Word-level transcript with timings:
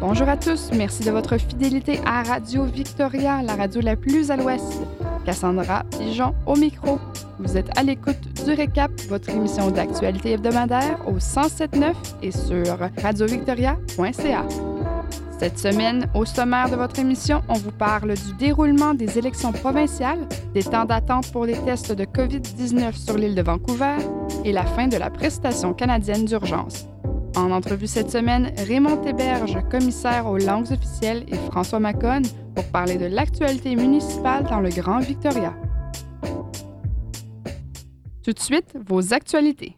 Bonjour 0.00 0.28
à 0.28 0.36
tous, 0.36 0.70
merci 0.76 1.04
de 1.04 1.10
votre 1.10 1.36
fidélité 1.36 2.00
à 2.06 2.22
Radio 2.22 2.64
Victoria, 2.64 3.42
la 3.42 3.54
radio 3.54 3.80
la 3.80 3.96
plus 3.96 4.30
à 4.30 4.36
l'ouest. 4.36 4.80
Cassandra 5.24 5.82
Pigeon 5.90 6.34
au 6.46 6.54
micro. 6.56 6.98
Vous 7.38 7.56
êtes 7.56 7.76
à 7.76 7.82
l'écoute 7.82 8.35
du 8.46 8.52
Récap, 8.52 8.92
votre 9.08 9.28
émission 9.30 9.72
d'actualité 9.72 10.32
hebdomadaire 10.32 11.00
au 11.04 11.14
1079 11.14 11.96
et 12.22 12.30
sur 12.30 12.78
radiovictoria.ca. 13.02 14.44
Cette 15.40 15.58
semaine, 15.58 16.08
au 16.14 16.24
sommaire 16.24 16.70
de 16.70 16.76
votre 16.76 17.00
émission, 17.00 17.42
on 17.48 17.54
vous 17.54 17.72
parle 17.72 18.14
du 18.14 18.34
déroulement 18.38 18.94
des 18.94 19.18
élections 19.18 19.50
provinciales, 19.50 20.28
des 20.54 20.62
temps 20.62 20.84
d'attente 20.84 21.32
pour 21.32 21.44
les 21.44 21.58
tests 21.64 21.90
de 21.90 22.04
COVID-19 22.04 22.94
sur 22.94 23.18
l'île 23.18 23.34
de 23.34 23.42
Vancouver 23.42 23.96
et 24.44 24.52
la 24.52 24.64
fin 24.64 24.86
de 24.86 24.96
la 24.96 25.10
prestation 25.10 25.74
canadienne 25.74 26.24
d'urgence. 26.24 26.86
En 27.34 27.50
entrevue 27.50 27.88
cette 27.88 28.12
semaine, 28.12 28.52
Raymond 28.68 28.98
Théberge, 28.98 29.58
commissaire 29.68 30.26
aux 30.26 30.38
langues 30.38 30.70
officielles, 30.70 31.24
et 31.26 31.36
François 31.50 31.80
Macon 31.80 32.22
pour 32.54 32.64
parler 32.66 32.96
de 32.96 33.06
l'actualité 33.06 33.74
municipale 33.74 34.44
dans 34.44 34.60
le 34.60 34.68
Grand 34.68 35.00
Victoria. 35.00 35.52
Tout 38.26 38.32
de 38.32 38.40
suite, 38.40 38.76
vos 38.84 39.14
actualités. 39.14 39.76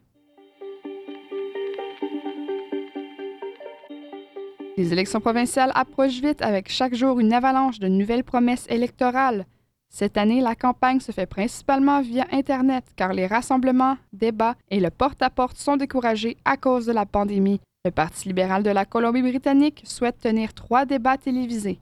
Les 4.79 4.91
élections 4.91 5.21
provinciales 5.21 5.71
approchent 5.75 6.23
vite 6.23 6.41
avec 6.41 6.71
chaque 6.71 6.95
jour 6.95 7.21
une 7.21 7.35
avalanche 7.35 7.79
de 7.79 7.89
nouvelles 7.89 8.25
promesses 8.25 8.65
électorales. 8.71 9.45
Cette 9.91 10.17
année, 10.17 10.41
la 10.41 10.55
campagne 10.55 11.01
se 11.01 11.13
fait 11.13 11.27
principalement 11.27 12.01
via 12.01 12.27
Internet 12.33 12.87
car 12.97 13.13
les 13.13 13.27
rassemblements, 13.27 13.99
débats 14.15 14.57
et 14.71 14.81
le 14.81 14.89
porte-à-porte 14.89 15.59
sont 15.59 15.77
découragés 15.77 16.39
à 16.47 16.57
cause 16.57 16.87
de 16.87 16.93
la 16.93 17.05
pandémie. 17.05 17.61
Le 17.85 17.91
Parti 17.91 18.29
libéral 18.29 18.63
de 18.63 18.71
la 18.71 18.87
Colombie-Britannique 18.87 19.83
souhaite 19.85 20.21
tenir 20.21 20.55
trois 20.55 20.87
débats 20.87 21.19
télévisés. 21.19 21.81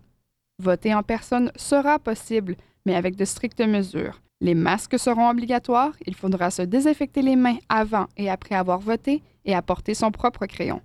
Voter 0.61 0.97
en 0.97 1.05
personne 1.05 1.53
sera 1.55 2.01
possible, 2.01 2.57
mais 2.87 2.97
avec 2.97 3.15
de 3.15 3.25
strictes 3.25 3.61
mesures. 3.61 4.21
Les 4.41 4.55
masques 4.55 4.99
seront 4.99 5.31
obligatoires, 5.31 5.93
il 6.07 6.15
faudra 6.15 6.51
se 6.51 6.63
désinfecter 6.63 7.23
les 7.23 7.37
mains 7.37 7.57
avant 7.69 8.07
et 8.17 8.29
après 8.29 8.55
avoir 8.55 8.79
voté 8.79 9.23
et 9.47 9.55
apporter 9.55 9.95
son 9.95 10.11
propre 10.11 10.45
crayon. 10.47 10.83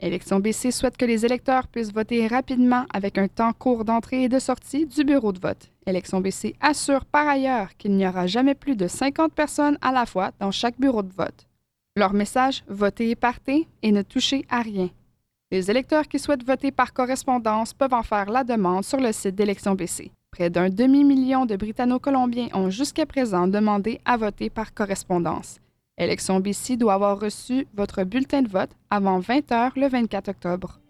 Élection 0.00 0.40
BC 0.40 0.72
souhaite 0.72 0.96
que 0.96 1.04
les 1.04 1.24
électeurs 1.24 1.68
puissent 1.68 1.92
voter 1.92 2.26
rapidement 2.26 2.84
avec 2.92 3.16
un 3.16 3.28
temps 3.28 3.52
court 3.52 3.84
d'entrée 3.84 4.24
et 4.24 4.28
de 4.28 4.40
sortie 4.40 4.86
du 4.86 5.04
bureau 5.04 5.32
de 5.32 5.38
vote. 5.38 5.70
Élection 5.86 6.20
BC 6.20 6.56
assure 6.60 7.04
par 7.04 7.28
ailleurs 7.28 7.76
qu'il 7.78 7.92
n'y 7.92 8.06
aura 8.06 8.26
jamais 8.26 8.56
plus 8.56 8.74
de 8.74 8.88
50 8.88 9.32
personnes 9.32 9.78
à 9.80 9.92
la 9.92 10.04
fois 10.04 10.32
dans 10.40 10.50
chaque 10.50 10.80
bureau 10.80 11.02
de 11.02 11.12
vote. 11.12 11.46
Leur 11.96 12.12
message, 12.12 12.64
votez 12.66 13.10
et 13.10 13.14
partez 13.14 13.68
et 13.82 13.92
ne 13.92 14.02
touchez 14.02 14.44
à 14.50 14.62
rien. 14.62 14.90
Les 15.52 15.70
électeurs 15.70 16.08
qui 16.08 16.18
souhaitent 16.18 16.44
voter 16.44 16.72
par 16.72 16.92
correspondance 16.92 17.72
peuvent 17.72 17.94
en 17.94 18.02
faire 18.02 18.30
la 18.30 18.42
demande 18.42 18.84
sur 18.84 18.98
le 18.98 19.12
site 19.12 19.36
d'Élection 19.36 19.76
BC. 19.76 20.10
Près 20.34 20.50
d'un 20.50 20.68
demi-million 20.68 21.46
de 21.46 21.54
Britanno-Colombiens 21.54 22.48
ont 22.54 22.68
jusqu'à 22.68 23.06
présent 23.06 23.46
demandé 23.46 24.00
à 24.04 24.16
voter 24.16 24.50
par 24.50 24.74
correspondance. 24.74 25.60
Élection 25.96 26.40
BC 26.40 26.76
doit 26.76 26.94
avoir 26.94 27.20
reçu 27.20 27.68
votre 27.72 28.02
bulletin 28.02 28.42
de 28.42 28.48
vote 28.48 28.70
avant 28.90 29.20
20 29.20 29.48
h 29.52 29.70
le 29.76 29.86
24 29.86 30.30
octobre. 30.30 30.80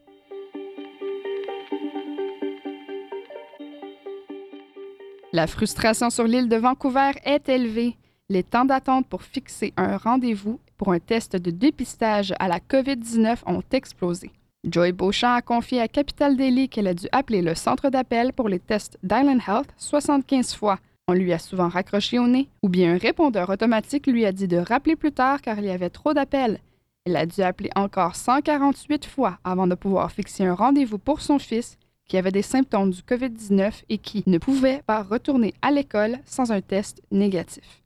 La 5.35 5.47
frustration 5.47 6.09
sur 6.09 6.25
l'île 6.25 6.49
de 6.49 6.57
Vancouver 6.57 7.11
est 7.27 7.47
élevée. 7.51 7.99
Les 8.31 8.45
temps 8.45 8.65
d'attente 8.65 9.07
pour 9.09 9.23
fixer 9.23 9.75
un 9.77 9.99
rendez-vous 9.99 10.59
pour 10.79 10.91
un 10.91 11.01
test 11.01 11.37
de 11.37 11.51
dépistage 11.51 12.33
à 12.39 12.49
la 12.49 12.61
COVID-19 12.61 13.41
ont 13.45 13.63
explosé. 13.73 14.31
Joy 14.65 14.93
Beauchamp 14.93 15.35
a 15.35 15.43
confié 15.43 15.81
à 15.81 15.89
Capital 15.89 16.37
Daily 16.37 16.69
qu'elle 16.69 16.87
a 16.87 16.95
dû 16.95 17.07
appeler 17.13 17.43
le 17.43 17.55
centre 17.55 17.91
d'appel 17.91 18.33
pour 18.33 18.49
les 18.49 18.59
tests 18.59 18.99
d'Island 19.03 19.41
Health 19.47 19.69
75 19.77 20.55
fois 20.55 20.79
on 21.07 21.13
lui 21.13 21.35
a 21.35 21.39
souvent 21.39 21.69
raccroché 21.69 22.19
au 22.19 22.27
nez, 22.27 22.49
ou 22.63 22.71
bien 22.71 22.95
un 22.95 22.99
répondeur 22.99 23.51
automatique 23.51 24.07
lui 24.07 24.25
a 24.25 24.33
dit 24.33 24.49
de 24.49 24.57
rappeler 24.57 24.97
plus 24.97 25.13
tard 25.13 25.43
car 25.43 25.59
il 25.59 25.67
y 25.67 25.71
avait 25.71 25.91
trop 25.91 26.15
d'appels. 26.15 26.61
Elle 27.05 27.17
a 27.17 27.27
dû 27.27 27.43
appeler 27.43 27.69
encore 27.77 28.17
148 28.17 29.05
fois 29.05 29.39
avant 29.45 29.67
de 29.67 29.75
pouvoir 29.75 30.11
fixer 30.11 30.47
un 30.47 30.55
rendez-vous 30.55 30.99
pour 30.99 31.21
son 31.21 31.39
fils 31.39 31.77
qui 32.09 32.17
avait 32.17 32.31
des 32.31 32.41
symptômes 32.41 32.91
du 32.91 33.03
COVID-19 33.03 33.83
et 33.91 33.99
qui 33.99 34.23
ne 34.27 34.39
pouvait 34.39 34.83
pas 34.87 35.03
retourner 35.03 35.53
à 35.61 35.71
l'école 35.71 36.19
sans 36.25 36.53
un 36.53 36.63
test 36.63 37.03
négatif. 37.11 37.84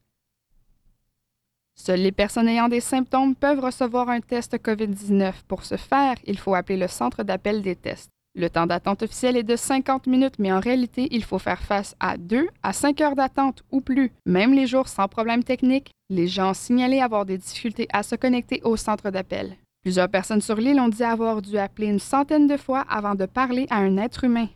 Seules 1.81 2.00
les 2.00 2.12
personnes 2.12 2.49
ayant 2.49 2.69
des 2.69 2.81
symptômes 2.81 3.37
peuvent 3.37 3.61
recevoir 3.61 4.09
un 4.09 4.21
test 4.21 4.56
COVID-19. 4.59 5.33
Pour 5.47 5.65
ce 5.65 5.77
faire, 5.77 6.16
il 6.27 6.37
faut 6.37 6.55
appeler 6.55 6.77
le 6.77 6.89
centre 6.89 7.22
d'appel 7.22 7.62
des 7.62 7.77
tests. 7.77 8.11
Le 8.34 8.50
temps 8.50 8.66
d'attente 8.66 9.03
officiel 9.03 9.37
est 9.37 9.43
de 9.43 9.56
50 9.56 10.06
minutes, 10.06 10.39
mais 10.39 10.53
en 10.53 10.61
réalité, 10.61 11.09
il 11.12 11.25
faut 11.25 11.39
faire 11.39 11.62
face 11.62 11.94
à 12.00 12.16
2 12.16 12.49
à 12.62 12.72
5 12.72 13.00
heures 13.00 13.15
d'attente 13.15 13.62
ou 13.71 13.81
plus. 13.81 14.12
Même 14.27 14.53
les 14.53 14.66
jours 14.66 14.89
sans 14.89 15.09
problème 15.09 15.44
technique, 15.44 15.93
les 16.11 16.27
gens 16.27 16.50
ont 16.50 16.55
signalé 16.55 17.00
avoir 17.00 17.25
des 17.25 17.39
difficultés 17.39 17.87
à 17.93 18.03
se 18.03 18.16
connecter 18.16 18.60
au 18.65 18.77
centre 18.77 19.10
d'appel. 19.10 19.56
Plusieurs 19.83 20.09
personnes 20.09 20.41
sur 20.41 20.56
l'île 20.56 20.81
ont 20.81 20.89
dit 20.89 21.05
avoir 21.05 21.41
dû 21.41 21.59
appeler 21.59 21.87
une 21.87 22.00
centaine 22.00 22.49
de 22.49 22.56
fois 22.56 22.81
avant 22.89 23.15
de 23.15 23.27
parler 23.27 23.66
à 23.71 23.78
un 23.78 23.97
être 23.97 24.25
humain. 24.25 24.49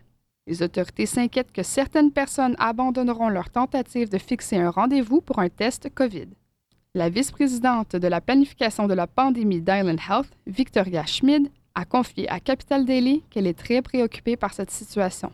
Les 0.48 0.62
autorités 0.62 1.06
s'inquiètent 1.06 1.52
que 1.52 1.62
certaines 1.62 2.10
personnes 2.10 2.56
abandonneront 2.58 3.28
leur 3.28 3.48
tentative 3.48 4.08
de 4.10 4.18
fixer 4.18 4.58
un 4.58 4.70
rendez-vous 4.70 5.20
pour 5.20 5.38
un 5.38 5.48
test 5.48 5.88
COVID. 5.94 6.28
La 6.94 7.08
vice-présidente 7.08 7.96
de 7.96 8.06
la 8.06 8.20
planification 8.20 8.86
de 8.86 8.92
la 8.92 9.06
pandémie 9.06 9.62
d'Island 9.62 9.98
Health, 10.10 10.28
Victoria 10.46 11.06
Schmid, 11.06 11.48
a 11.74 11.86
confié 11.86 12.28
à 12.28 12.38
Capital 12.38 12.84
Daily 12.84 13.22
qu'elle 13.30 13.46
est 13.46 13.58
très 13.58 13.80
préoccupée 13.80 14.36
par 14.36 14.52
cette 14.52 14.70
situation. 14.70 15.32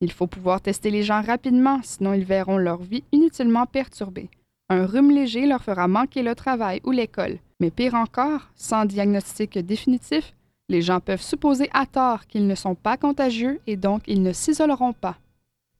Il 0.00 0.12
faut 0.12 0.28
pouvoir 0.28 0.60
tester 0.60 0.92
les 0.92 1.02
gens 1.02 1.20
rapidement, 1.20 1.80
sinon 1.82 2.14
ils 2.14 2.24
verront 2.24 2.58
leur 2.58 2.80
vie 2.80 3.02
inutilement 3.10 3.66
perturbée. 3.66 4.30
Un 4.68 4.86
rhume 4.86 5.10
léger 5.10 5.46
leur 5.46 5.64
fera 5.64 5.88
manquer 5.88 6.22
le 6.22 6.36
travail 6.36 6.80
ou 6.84 6.92
l'école. 6.92 7.38
Mais 7.58 7.72
pire 7.72 7.96
encore, 7.96 8.48
sans 8.54 8.84
diagnostic 8.84 9.58
définitif, 9.58 10.32
les 10.68 10.80
gens 10.80 11.00
peuvent 11.00 11.20
supposer 11.20 11.70
à 11.72 11.86
tort 11.86 12.24
qu'ils 12.28 12.46
ne 12.46 12.54
sont 12.54 12.76
pas 12.76 12.96
contagieux 12.96 13.60
et 13.66 13.76
donc 13.76 14.02
ils 14.06 14.22
ne 14.22 14.32
s'isoleront 14.32 14.92
pas. 14.92 15.16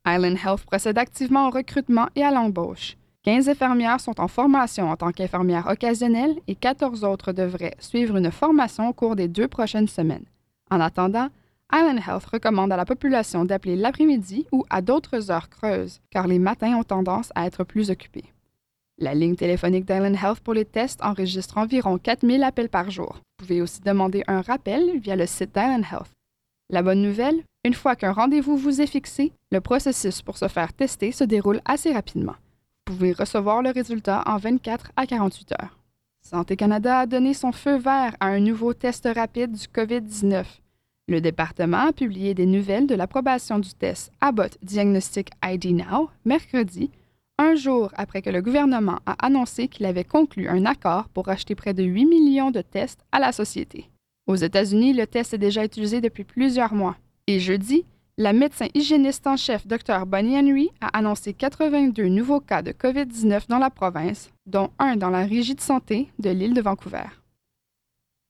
Island 0.05 0.39
Health 0.45 0.65
procède 0.65 0.99
activement 0.99 1.47
au 1.47 1.51
recrutement 1.51 2.09
et 2.17 2.25
à 2.25 2.33
l'embauche. 2.33 2.97
15 3.25 3.49
infirmières 3.49 4.01
sont 4.01 4.21
en 4.21 4.29
formation 4.29 4.91
en 4.91 4.97
tant 4.97 5.11
qu'infirmières 5.11 5.67
occasionnelles 5.67 6.37
et 6.47 6.55
14 6.55 7.05
autres 7.05 7.33
devraient 7.33 7.75
suivre 7.79 8.19
une 8.19 8.31
formation 8.31 8.89
au 8.89 8.93
cours 8.93 9.17
des 9.17 9.29
deux 9.29 9.49
prochaines 9.49 9.89
semaines. 9.89 10.27
En 10.71 10.79
attendant, 10.79 11.29
Island 11.73 12.01
Health 12.07 12.27
recommande 12.27 12.71
à 12.71 12.77
la 12.77 12.85
population 12.85 13.47
d'appeler 13.47 13.77
l'après-midi 13.77 14.47
ou 14.53 14.67
à 14.69 14.83
d'autres 14.83 15.31
heures 15.31 15.49
creuses, 15.49 16.01
car 16.11 16.27
les 16.27 16.39
matins 16.39 16.77
ont 16.77 16.85
tendance 16.85 17.33
à 17.35 17.47
être 17.47 17.65
plus 17.65 17.91
occupés. 17.91 18.27
La 18.99 19.15
ligne 19.15 19.37
téléphonique 19.37 19.87
d'Island 19.87 20.23
Health 20.23 20.41
pour 20.41 20.53
les 20.53 20.67
tests 20.67 21.03
enregistre 21.03 21.57
environ 21.57 21.97
4000 21.97 22.43
appels 22.43 22.69
par 22.69 22.91
jour. 22.91 23.15
Vous 23.39 23.47
pouvez 23.47 23.63
aussi 23.63 23.81
demander 23.81 24.23
un 24.27 24.43
rappel 24.43 24.99
via 25.01 25.17
le 25.17 25.27
site 25.27 25.55
d'Island 25.55 25.87
Health. 25.91 26.13
La 26.69 26.83
bonne 26.83 27.01
nouvelle, 27.01 27.43
une 27.65 27.75
fois 27.75 27.97
qu'un 27.97 28.13
rendez-vous 28.13 28.59
vous 28.59 28.83
est 28.83 28.87
fixé, 28.87 29.33
le 29.51 29.63
processus 29.63 30.21
pour 30.21 30.37
se 30.37 30.49
faire 30.49 30.75
tester 30.75 31.11
se 31.11 31.25
déroule 31.25 31.63
assez 31.65 31.93
rapidement. 31.93 32.35
Pouvez 32.85 33.13
recevoir 33.13 33.63
le 33.63 33.71
résultat 33.71 34.23
en 34.27 34.37
24 34.37 34.93
à 34.97 35.07
48 35.07 35.53
heures. 35.53 35.79
Santé 36.21 36.55
Canada 36.55 37.01
a 37.01 37.07
donné 37.07 37.33
son 37.33 37.51
feu 37.51 37.79
vert 37.79 38.15
à 38.21 38.27
un 38.27 38.41
nouveau 38.41 38.75
test 38.75 39.09
rapide 39.15 39.53
du 39.53 39.67
COVID-19. 39.67 40.45
Le 41.09 41.21
département 41.21 41.89
a 41.89 41.93
publié 41.93 42.35
des 42.35 42.47
nouvelles 42.47 42.87
de 42.87 42.95
l'approbation 42.95 43.59
du 43.59 43.73
test 43.73 44.13
Abbott 44.21 44.59
Diagnostic 44.63 45.31
ID 45.43 45.75
Now 45.77 46.11
mercredi, 46.27 46.91
un 47.39 47.55
jour 47.55 47.91
après 47.95 48.21
que 48.21 48.31
le 48.31 48.43
gouvernement 48.43 49.01
a 49.07 49.13
annoncé 49.25 49.69
qu'il 49.69 49.87
avait 49.87 50.05
conclu 50.05 50.49
un 50.49 50.67
accord 50.67 51.09
pour 51.09 51.29
acheter 51.31 51.55
près 51.55 51.75
de 51.75 51.83
8 51.83 52.05
millions 52.05 52.51
de 52.51 52.61
tests 52.61 53.01
à 53.13 53.19
la 53.19 53.33
société. 53.33 53.91
Aux 54.27 54.37
États-Unis, 54.37 54.93
le 54.93 55.07
test 55.07 55.33
est 55.35 55.39
déjà 55.39 55.65
utilisé 55.65 56.01
depuis 56.01 56.25
plusieurs 56.25 56.75
mois. 56.75 56.97
Et 57.27 57.41
jeudi, 57.41 57.85
la 58.17 58.33
médecin 58.33 58.69
hygiéniste 58.75 59.27
en 59.27 59.37
chef, 59.37 59.67
Dr. 59.67 60.07
Bonnie 60.07 60.39
Henry, 60.39 60.71
a 60.81 60.97
annoncé 60.97 61.35
82 61.35 62.05
nouveaux 62.05 62.41
cas 62.41 62.63
de 62.63 62.71
COVID-19 62.71 63.49
dans 63.49 63.59
la 63.59 63.71
province, 63.71 64.31
dont 64.47 64.71
un 64.79 64.97
dans 64.97 65.11
la 65.11 65.25
régie 65.25 65.55
de 65.55 65.61
santé 65.61 66.09
de 66.19 66.31
l'île 66.31 66.55
de 66.55 66.63
Vancouver. 66.63 67.07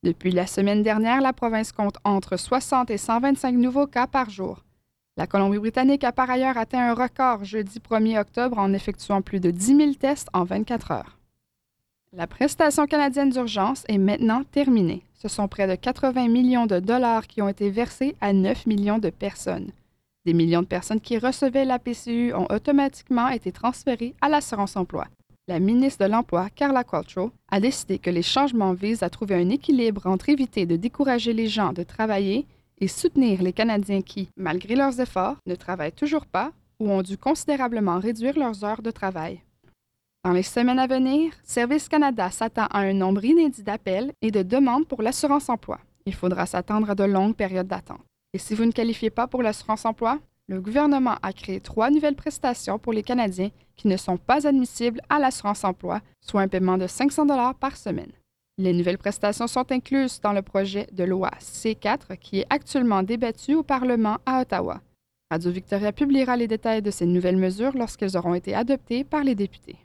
Depuis 0.03 0.33
la 0.33 0.47
semaine 0.47 0.83
dernière, 0.83 1.21
la 1.21 1.33
province 1.33 1.73
compte 1.73 1.99
entre 2.05 2.37
60 2.37 2.91
et 2.91 2.99
125 2.99 3.55
nouveaux 3.55 3.87
cas 3.87 4.07
par 4.07 4.31
jour. 4.31 4.65
La 5.17 5.27
Colombie-Britannique 5.27 6.05
a 6.05 6.13
par 6.13 6.29
ailleurs 6.31 6.59
atteint 6.59 6.91
un 6.91 6.95
record 6.95 7.45
jeudi 7.45 7.79
1er 7.79 8.21
octobre 8.21 8.59
en 8.59 8.73
effectuant 8.73 9.23
plus 9.23 9.41
de 9.41 9.51
10 9.51 9.77
000 9.77 9.95
tests 9.95 10.29
en 10.33 10.45
24 10.45 10.91
heures. 10.91 11.19
La 12.13 12.27
prestation 12.27 12.87
canadienne 12.87 13.31
d'urgence 13.31 13.85
est 13.89 13.99
maintenant 13.99 14.45
terminée. 14.45 15.03
Ce 15.25 15.31
sont 15.31 15.49
près 15.49 15.67
de 15.67 15.75
80 15.75 16.29
millions 16.29 16.67
de 16.67 16.81
dollars 16.81 17.27
qui 17.27 17.41
ont 17.41 17.49
été 17.49 17.71
versés 17.71 18.15
à 18.21 18.35
9 18.35 18.67
millions 18.67 18.99
de 18.99 19.09
personnes. 19.09 19.71
Des 20.27 20.35
millions 20.35 20.61
de 20.61 20.67
personnes 20.67 21.01
qui 21.01 21.17
recevaient 21.17 21.65
la 21.65 21.79
PCU 21.79 22.35
ont 22.35 22.47
automatiquement 22.51 23.29
été 23.29 23.51
transférées 23.51 24.15
à 24.21 24.29
l'assurance 24.29 24.77
emploi. 24.77 25.07
La 25.49 25.61
ministre 25.61 26.05
de 26.05 26.11
l'Emploi, 26.11 26.51
Carla 26.55 26.85
Qualtrough, 26.85 27.31
a 27.51 27.59
décidé 27.59 27.99
que 27.99 28.11
les 28.11 28.21
changements 28.21 28.75
visent 28.75 29.03
à 29.03 29.09
trouver 29.09 29.37
un 29.37 29.49
équilibre 29.49 30.07
entre 30.07 30.29
éviter 30.29 30.67
de 30.67 30.77
décourager 30.77 31.33
les 31.33 31.49
gens 31.49 31.73
de 31.73 31.85
travailler 31.85 32.47
et 32.79 32.89
soutenir 32.89 33.43
les 33.43 33.55
Canadiens 33.55 34.03
qui, 34.03 34.29
malgré 34.37 34.77
leurs 34.77 35.01
efforts, 35.01 35.39
ne 35.47 35.55
travaillent 35.55 35.93
toujours 35.93 36.27
pas 36.27 36.53
ou 36.81 36.91
ont 36.91 37.01
dû 37.01 37.17
considérablement 37.17 37.99
réduire 37.99 38.39
leurs 38.39 38.63
heures 38.63 38.83
de 38.83 38.91
travail. 38.91 39.41
Dans 40.25 40.33
les 40.33 40.43
semaines 40.43 40.79
à 40.79 40.87
venir, 40.87 41.35
Service 41.43 41.87
Canada 41.87 42.31
s'attend 42.31 42.65
à 42.71 42.79
un 42.79 42.95
nombre 42.95 43.23
inédit 43.27 43.63
d'appels 43.63 44.11
et 44.23 44.31
de 44.31 44.43
demandes 44.43 44.89
pour 44.89 45.03
l'assurance 45.03 45.51
emploi. 45.51 45.79
Il 46.07 46.15
faudra 46.15 46.47
s'attendre 46.47 46.89
à 46.89 46.95
de 46.95 47.05
longues 47.05 47.37
périodes 47.37 47.67
d'attente. 47.67 48.01
Et 48.33 48.39
si 48.39 48.55
vous 48.55 48.65
ne 48.65 48.73
qualifiez 48.73 49.11
pas 49.11 49.27
pour 49.27 49.43
l'assurance 49.43 49.85
emploi, 49.85 50.19
le 50.49 50.63
gouvernement 50.63 51.17
a 51.23 51.35
créé 51.35 51.61
trois 51.61 51.91
nouvelles 51.91 52.17
prestations 52.17 52.79
pour 52.79 52.95
les 52.95 53.03
Canadiens 53.03 53.51
qui 53.77 53.87
ne 53.87 53.99
sont 53.99 54.17
pas 54.17 54.47
admissibles 54.47 55.03
à 55.11 55.19
l'assurance 55.19 55.63
emploi, 55.63 56.01
soit 56.23 56.41
un 56.41 56.49
paiement 56.49 56.79
de 56.79 56.87
500 56.87 57.27
dollars 57.27 57.55
par 57.57 57.77
semaine. 57.77 58.13
Les 58.57 58.73
nouvelles 58.73 58.97
prestations 58.97 59.47
sont 59.47 59.71
incluses 59.73 60.23
dans 60.23 60.33
le 60.33 60.41
projet 60.41 60.87
de 60.93 61.05
loi 61.05 61.33
C4 61.39 62.17
qui 62.17 62.39
est 62.41 62.47
actuellement 62.49 63.03
débattu 63.03 63.57
au 63.57 63.63
Parlement 63.63 64.17
à 64.25 64.41
Ottawa. 64.41 64.81
Radio-Victoria 65.31 65.93
publiera 65.93 66.35
les 66.39 66.49
détails 66.49 66.81
de 66.81 66.91
ces 66.91 67.05
nouvelles 67.05 67.37
mesures 67.37 67.77
lorsqu'elles 67.77 68.17
auront 68.17 68.35
été 68.35 68.55
adoptées 68.55 69.05
par 69.05 69.23
les 69.23 69.35
députés. 69.35 69.77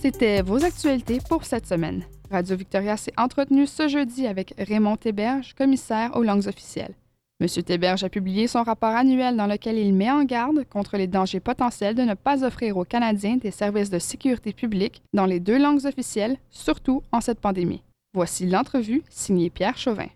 C'était 0.00 0.40
vos 0.40 0.64
actualités 0.64 1.18
pour 1.28 1.44
cette 1.44 1.66
semaine. 1.66 2.04
Radio 2.30 2.56
Victoria 2.56 2.96
s'est 2.96 3.12
entretenu 3.18 3.66
ce 3.66 3.86
jeudi 3.86 4.26
avec 4.26 4.54
Raymond 4.56 4.96
Théberge, 4.96 5.52
commissaire 5.52 6.16
aux 6.16 6.22
langues 6.22 6.46
officielles. 6.46 6.94
M. 7.38 7.46
Théberge 7.62 8.02
a 8.02 8.08
publié 8.08 8.46
son 8.46 8.62
rapport 8.62 8.94
annuel 8.94 9.36
dans 9.36 9.46
lequel 9.46 9.76
il 9.76 9.92
met 9.92 10.10
en 10.10 10.24
garde 10.24 10.64
contre 10.70 10.96
les 10.96 11.06
dangers 11.06 11.40
potentiels 11.40 11.94
de 11.94 12.00
ne 12.00 12.14
pas 12.14 12.44
offrir 12.44 12.78
aux 12.78 12.86
Canadiens 12.86 13.36
des 13.36 13.50
services 13.50 13.90
de 13.90 13.98
sécurité 13.98 14.54
publique 14.54 15.02
dans 15.12 15.26
les 15.26 15.38
deux 15.38 15.58
langues 15.58 15.84
officielles, 15.84 16.38
surtout 16.48 17.02
en 17.12 17.20
cette 17.20 17.40
pandémie. 17.40 17.82
Voici 18.14 18.46
l'entrevue 18.46 19.02
signée 19.10 19.50
Pierre 19.50 19.76
Chauvin. 19.76 20.08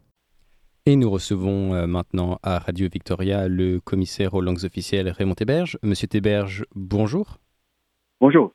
Et 0.86 0.96
nous 0.96 1.10
recevons 1.10 1.74
euh, 1.74 1.86
maintenant 1.86 2.38
à 2.42 2.58
Radio 2.58 2.88
Victoria 2.90 3.48
le 3.48 3.80
commissaire 3.80 4.32
aux 4.32 4.40
langues 4.40 4.64
officielles 4.64 5.10
Raymond 5.10 5.34
Théberge. 5.34 5.78
Monsieur 5.82 6.08
Théberge, 6.08 6.64
bonjour. 6.74 7.36
Bonjour. 8.22 8.54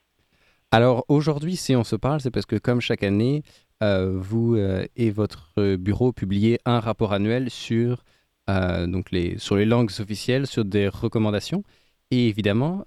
Alors 0.71 1.03
aujourd'hui, 1.07 1.55
si 1.55 1.75
on 1.75 1.83
se 1.83 1.95
parle, 1.95 2.21
c'est 2.21 2.29
parce 2.29 2.45
que 2.45 2.55
comme 2.55 2.79
chaque 2.79 3.03
année, 3.03 3.43
euh, 3.81 4.13
vous 4.19 4.55
euh, 4.55 4.85
et 4.95 5.09
votre 5.09 5.75
bureau 5.75 6.11
publiez 6.11 6.59
un 6.65 6.79
rapport 6.79 7.11
annuel 7.13 7.49
sur, 7.49 8.03
euh, 8.49 8.85
donc 8.85 9.09
les, 9.11 9.37
sur 9.39 9.55
les 9.55 9.65
langues 9.65 9.91
officielles, 9.99 10.45
sur 10.45 10.65
des 10.65 10.87
recommandations. 10.87 11.63
Et 12.11 12.27
évidemment, 12.27 12.85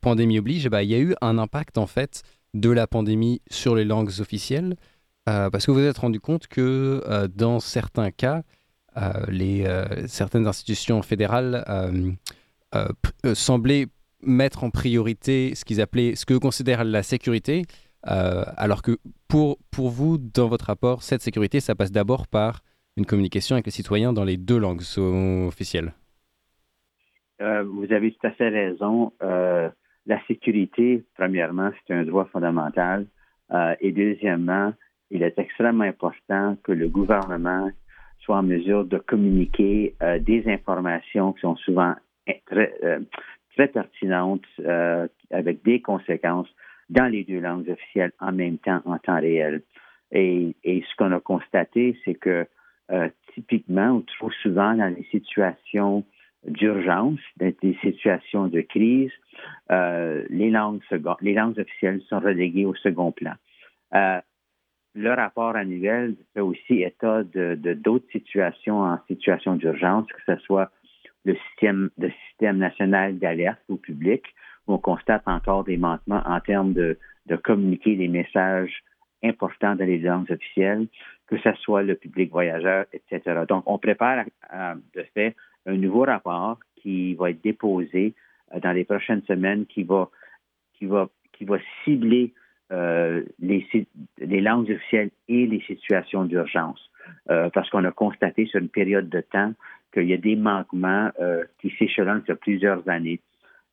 pandémie 0.00 0.38
oblige, 0.38 0.68
bah, 0.68 0.82
il 0.82 0.90
y 0.90 0.94
a 0.96 0.98
eu 0.98 1.14
un 1.20 1.38
impact 1.38 1.78
en 1.78 1.86
fait 1.86 2.22
de 2.54 2.70
la 2.70 2.88
pandémie 2.88 3.40
sur 3.48 3.76
les 3.76 3.84
langues 3.84 4.10
officielles, 4.18 4.76
parce 5.26 5.64
que 5.64 5.70
vous 5.70 5.78
vous 5.78 5.84
êtes 5.84 5.98
rendu 5.98 6.18
compte 6.18 6.48
que 6.48 7.28
dans 7.32 7.60
certains 7.60 8.10
cas, 8.10 8.42
les, 9.28 9.64
certaines 10.08 10.48
institutions 10.48 11.02
fédérales 11.02 11.64
semblaient 13.34 13.86
mettre 14.26 14.64
en 14.64 14.70
priorité 14.70 15.54
ce 15.54 15.64
qu'ils 15.64 15.80
appelaient, 15.80 16.14
ce 16.14 16.26
que 16.26 16.34
considèrent 16.34 16.84
la 16.84 17.02
sécurité, 17.02 17.62
euh, 18.10 18.44
alors 18.56 18.82
que 18.82 18.98
pour, 19.28 19.58
pour 19.70 19.88
vous, 19.88 20.18
dans 20.18 20.48
votre 20.48 20.66
rapport, 20.66 21.02
cette 21.02 21.22
sécurité, 21.22 21.60
ça 21.60 21.74
passe 21.74 21.92
d'abord 21.92 22.26
par 22.26 22.60
une 22.96 23.06
communication 23.06 23.56
avec 23.56 23.66
les 23.66 23.72
citoyens 23.72 24.12
dans 24.12 24.24
les 24.24 24.36
deux 24.36 24.58
langues 24.58 24.82
officielles. 25.46 25.92
Euh, 27.40 27.64
vous 27.64 27.92
avez 27.92 28.12
tout 28.12 28.26
à 28.26 28.30
fait 28.32 28.48
raison. 28.48 29.12
Euh, 29.22 29.68
la 30.06 30.24
sécurité, 30.26 31.02
premièrement, 31.16 31.70
c'est 31.86 31.94
un 31.94 32.04
droit 32.04 32.26
fondamental. 32.26 33.06
et 33.80 33.92
deuxièmement, 33.92 34.72
il 35.10 35.22
est 35.22 35.38
extrêmement 35.38 35.84
important 35.84 36.56
que 36.62 36.72
le 36.72 36.88
gouvernement 36.88 37.70
soit 38.20 38.38
en 38.38 38.42
mesure 38.42 38.84
de 38.84 38.98
communiquer 38.98 39.94
des 40.20 40.44
informations 40.46 41.32
qui 41.34 41.40
sont 41.40 41.56
souvent 41.56 41.94
très, 42.46 42.74
très 43.56 43.68
pertinente 43.68 44.44
euh, 44.60 45.06
avec 45.30 45.62
des 45.64 45.80
conséquences 45.80 46.48
dans 46.90 47.06
les 47.06 47.24
deux 47.24 47.40
langues 47.40 47.68
officielles 47.70 48.12
en 48.20 48.32
même 48.32 48.58
temps, 48.58 48.80
en 48.84 48.98
temps 48.98 49.20
réel. 49.20 49.62
Et, 50.12 50.54
ce 50.64 50.96
qu'on 50.96 51.12
a 51.12 51.20
constaté, 51.20 51.98
c'est 52.04 52.14
que 52.14 52.46
euh, 52.92 53.08
typiquement 53.34 53.90
ou 53.92 54.02
trop 54.02 54.30
souvent 54.42 54.74
dans 54.74 54.94
les 54.94 55.04
situations 55.10 56.04
d'urgence, 56.46 57.20
dans 57.38 57.52
des 57.62 57.76
situations 57.80 58.48
de 58.48 58.60
crise, 58.60 59.10
euh, 59.72 60.24
les, 60.28 60.50
langues 60.50 60.82
les 61.22 61.32
langues 61.32 61.58
officielles 61.58 62.02
sont 62.08 62.20
reléguées 62.20 62.66
au 62.66 62.74
second 62.74 63.12
plan. 63.12 63.34
Le 64.96 65.12
rapport 65.12 65.56
annuel 65.56 66.14
fait 66.34 66.40
aussi 66.40 66.82
état 66.82 67.24
de 67.24 67.56
d'autres 67.74 68.08
situations 68.12 68.82
en 68.82 68.98
situation 69.08 69.56
d'urgence, 69.56 70.06
que 70.06 70.34
ce 70.36 70.40
soit 70.44 70.70
le 71.24 71.36
système, 71.48 71.90
national 72.40 73.18
d'alerte 73.18 73.60
au 73.68 73.76
public, 73.76 74.22
où 74.66 74.74
on 74.74 74.78
constate 74.78 75.22
encore 75.26 75.64
des 75.64 75.76
manquements 75.76 76.22
en 76.26 76.40
termes 76.40 76.72
de, 76.72 76.98
communiquer 77.42 77.96
des 77.96 78.08
messages 78.08 78.82
importants 79.22 79.74
dans 79.74 79.86
les 79.86 79.98
langues 79.98 80.30
officielles, 80.30 80.86
que 81.26 81.38
ce 81.38 81.52
soit 81.54 81.82
le 81.82 81.94
public 81.94 82.30
voyageur, 82.30 82.84
etc. 82.92 83.44
Donc, 83.48 83.64
on 83.66 83.78
prépare 83.78 84.26
de 84.94 85.02
fait 85.14 85.34
un 85.66 85.76
nouveau 85.76 86.02
rapport 86.02 86.58
qui 86.76 87.14
va 87.14 87.30
être 87.30 87.42
déposé 87.42 88.14
euh, 88.54 88.60
dans 88.60 88.72
les 88.72 88.84
prochaines 88.84 89.22
semaines, 89.22 89.64
qui 89.66 89.84
va, 89.84 90.10
cibler 91.84 92.34
euh, 92.72 93.22
les, 93.38 93.66
les 94.18 94.40
langues 94.42 94.70
officielles 94.70 95.10
et 95.28 95.46
les 95.46 95.60
situations 95.62 96.24
d'urgence. 96.24 96.90
Euh, 97.30 97.50
parce 97.50 97.68
qu'on 97.70 97.84
a 97.84 97.90
constaté 97.90 98.46
sur 98.46 98.60
une 98.60 98.68
période 98.68 99.08
de 99.08 99.20
temps 99.20 99.52
qu'il 99.94 100.08
y 100.08 100.12
a 100.12 100.18
des 100.18 100.36
manquements 100.36 101.10
euh, 101.20 101.44
qui 101.60 101.70
s'échelonnent 101.78 102.24
sur 102.26 102.36
plusieurs 102.36 102.86
années. 102.88 103.20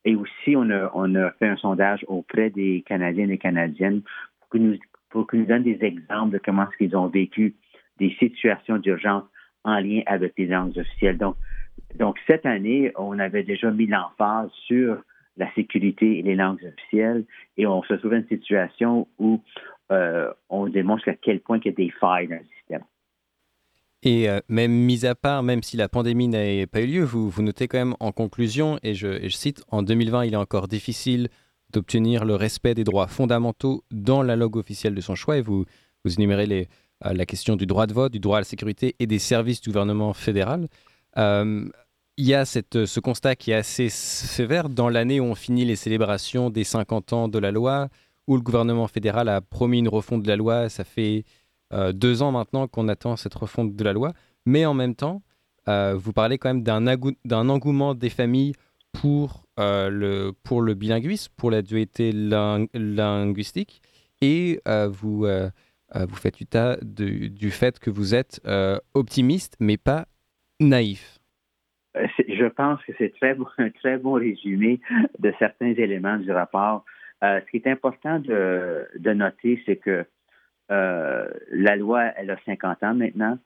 Et 0.04 0.16
aussi, 0.16 0.56
on 0.56 0.70
a, 0.70 0.90
on 0.94 1.14
a 1.14 1.30
fait 1.32 1.48
un 1.48 1.56
sondage 1.56 2.04
auprès 2.08 2.50
des 2.50 2.82
Canadiens 2.86 3.28
et 3.28 3.38
Canadiennes 3.38 4.02
pour 4.40 4.50
qu'ils 4.50 4.62
nous, 4.62 4.78
nous 5.14 5.46
donnent 5.46 5.62
des 5.62 5.78
exemples 5.82 6.32
de 6.32 6.38
comment 6.38 6.64
est-ce 6.64 6.76
qu'ils 6.78 6.96
ont 6.96 7.08
vécu 7.08 7.54
des 7.98 8.14
situations 8.18 8.78
d'urgence 8.78 9.24
en 9.64 9.78
lien 9.78 10.00
avec 10.06 10.32
les 10.38 10.46
langues 10.46 10.76
officielles. 10.76 11.18
Donc, 11.18 11.36
donc, 11.96 12.18
cette 12.26 12.46
année, 12.46 12.92
on 12.96 13.18
avait 13.18 13.42
déjà 13.42 13.70
mis 13.70 13.86
l'emphase 13.86 14.50
sur 14.66 15.02
la 15.36 15.52
sécurité 15.54 16.18
et 16.18 16.22
les 16.22 16.34
langues 16.34 16.64
officielles 16.64 17.24
et 17.56 17.66
on 17.66 17.82
se 17.82 17.94
trouve 17.94 18.14
une 18.14 18.26
situation 18.28 19.08
où 19.18 19.40
euh, 19.90 20.32
on 20.48 20.68
démontre 20.68 21.08
à 21.08 21.14
quel 21.14 21.40
point 21.40 21.58
il 21.58 21.66
y 21.66 21.68
a 21.68 21.72
des 21.72 21.90
failles 21.90 22.28
dans 22.28 22.36
le 22.36 22.46
système. 22.58 22.82
Et 24.02 24.28
euh, 24.28 24.40
même 24.48 24.72
mis 24.72 25.06
à 25.06 25.14
part, 25.14 25.42
même 25.42 25.62
si 25.62 25.76
la 25.76 25.88
pandémie 25.88 26.28
n'avait 26.28 26.66
pas 26.66 26.80
eu 26.80 26.86
lieu, 26.86 27.04
vous, 27.04 27.32
notez 27.40 27.68
quand 27.68 27.78
même 27.78 27.96
en 28.00 28.10
conclusion, 28.10 28.78
et 28.82 28.94
je, 28.94 29.28
cite, 29.28 29.62
en 29.68 29.82
2020, 29.82 30.24
il 30.24 30.34
est 30.34 30.36
encore 30.36 30.66
difficile 30.66 31.28
d'obtenir 31.72 32.24
le 32.24 32.34
respect 32.34 32.74
des 32.74 32.84
droits 32.84 33.06
fondamentaux 33.06 33.84
dans 33.90 34.22
la 34.22 34.36
langue 34.36 34.56
officielle 34.56 34.94
de 34.94 35.00
son 35.00 35.14
choix, 35.14 35.38
et 35.38 35.40
vous, 35.40 35.64
vous 36.04 36.14
énumérez 36.14 36.68
euh, 37.06 37.12
la 37.12 37.26
question 37.26 37.54
du 37.54 37.66
droit 37.66 37.86
de 37.86 37.94
vote, 37.94 38.12
du 38.12 38.18
droit 38.18 38.38
à 38.38 38.40
la 38.40 38.44
sécurité 38.44 38.96
et 38.98 39.06
des 39.06 39.20
services 39.20 39.60
du 39.60 39.70
gouvernement 39.70 40.12
fédéral. 40.12 40.66
Euh, 41.16 41.68
il 42.16 42.26
y 42.26 42.34
a 42.34 42.44
ce 42.44 43.00
constat 43.00 43.36
qui 43.36 43.52
est 43.52 43.54
assez 43.54 43.88
sévère 43.88 44.68
dans 44.68 44.90
l'année 44.90 45.18
où 45.18 45.24
on 45.24 45.34
finit 45.34 45.64
les 45.64 45.76
célébrations 45.76 46.50
des 46.50 46.64
50 46.64 47.12
ans 47.14 47.28
de 47.28 47.38
la 47.38 47.50
loi, 47.50 47.88
où 48.26 48.36
le 48.36 48.42
gouvernement 48.42 48.86
fédéral 48.86 49.28
a 49.28 49.40
promis 49.40 49.78
une 49.78 49.88
refonte 49.88 50.22
de 50.22 50.28
la 50.28 50.36
loi, 50.36 50.68
ça 50.68 50.84
fait 50.84 51.24
deux 51.92 52.22
ans 52.22 52.32
maintenant 52.32 52.68
qu'on 52.68 52.88
attend 52.88 53.16
cette 53.16 53.34
refonte 53.34 53.74
de 53.74 53.84
la 53.84 53.92
loi, 53.92 54.12
mais 54.46 54.66
en 54.66 54.74
même 54.74 54.94
temps, 54.94 55.22
euh, 55.68 55.94
vous 55.94 56.12
parlez 56.12 56.38
quand 56.38 56.52
même 56.52 56.62
d'un 56.62 57.48
engouement 57.48 57.94
des 57.94 58.10
familles 58.10 58.52
pour, 58.92 59.46
euh, 59.58 59.88
le, 59.88 60.32
pour 60.44 60.60
le 60.60 60.74
bilinguisme, 60.74 61.32
pour 61.36 61.50
la 61.50 61.62
dualité 61.62 62.12
linguistique, 62.12 63.80
et 64.20 64.60
vous, 64.88 65.26
faites 66.14 66.40
état 66.40 66.76
du 66.82 67.50
fait 67.50 67.78
que 67.78 67.90
vous 67.90 68.14
êtes 68.14 68.40
optimiste, 68.94 69.56
mais 69.60 69.76
pas 69.76 70.06
naïf. 70.60 71.18
Je 71.94 72.48
pense 72.48 72.82
que 72.84 72.92
c'est 72.98 73.12
très 73.20 73.36
un 73.58 73.70
très 73.70 73.98
bon 73.98 74.12
résumé 74.12 74.80
de 75.18 75.32
certains 75.38 75.74
éléments 75.74 76.18
du 76.18 76.30
rapport. 76.30 76.84
ce 77.22 77.50
qui 77.50 77.58
est 77.58 77.66
important 77.66 78.18
de, 78.18 79.12
noter, 79.12 79.62
c'est 79.66 79.76
que 79.76 79.90
euh, 79.90 80.04
la 81.50 81.76
loi, 81.76 82.04
elle 82.16 82.30
a 82.30 82.36
50 82.46 82.82
ans 82.82 82.94
maintenant. 82.94 83.38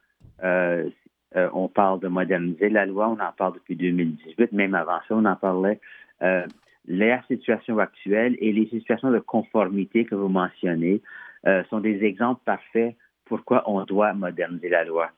Euh, 0.45 0.89
euh, 1.35 1.49
on 1.53 1.69
parle 1.69 2.01
de 2.01 2.09
moderniser 2.09 2.69
la 2.69 2.87
loi, 2.87 3.09
on 3.09 3.21
en 3.21 3.33
parle 3.33 3.55
depuis 3.55 3.77
2018, 3.77 4.53
même 4.53 4.75
avant 4.75 4.99
ça, 5.09 5.15
on 5.15 5.25
en 5.25 5.37
parlait. 5.37 5.81
la 6.21 7.23
situation 7.25 7.79
actuelle 7.79 8.37
et 8.39 8.53
les 8.53 8.67
situations 8.69 9.11
de 9.11 9.19
conformité 9.19 10.05
que 10.05 10.15
vous 10.15 10.29
mentionnez 10.29 11.03
euh, 11.47 11.63
sont 11.71 11.81
des 11.81 12.03
exemples 12.05 12.41
parfaits 12.45 12.97
pourquoi 13.25 13.63
on 13.71 13.85
doit 13.85 14.15
moderniser 14.15 14.69
la 14.69 14.85
loi. 14.85 15.11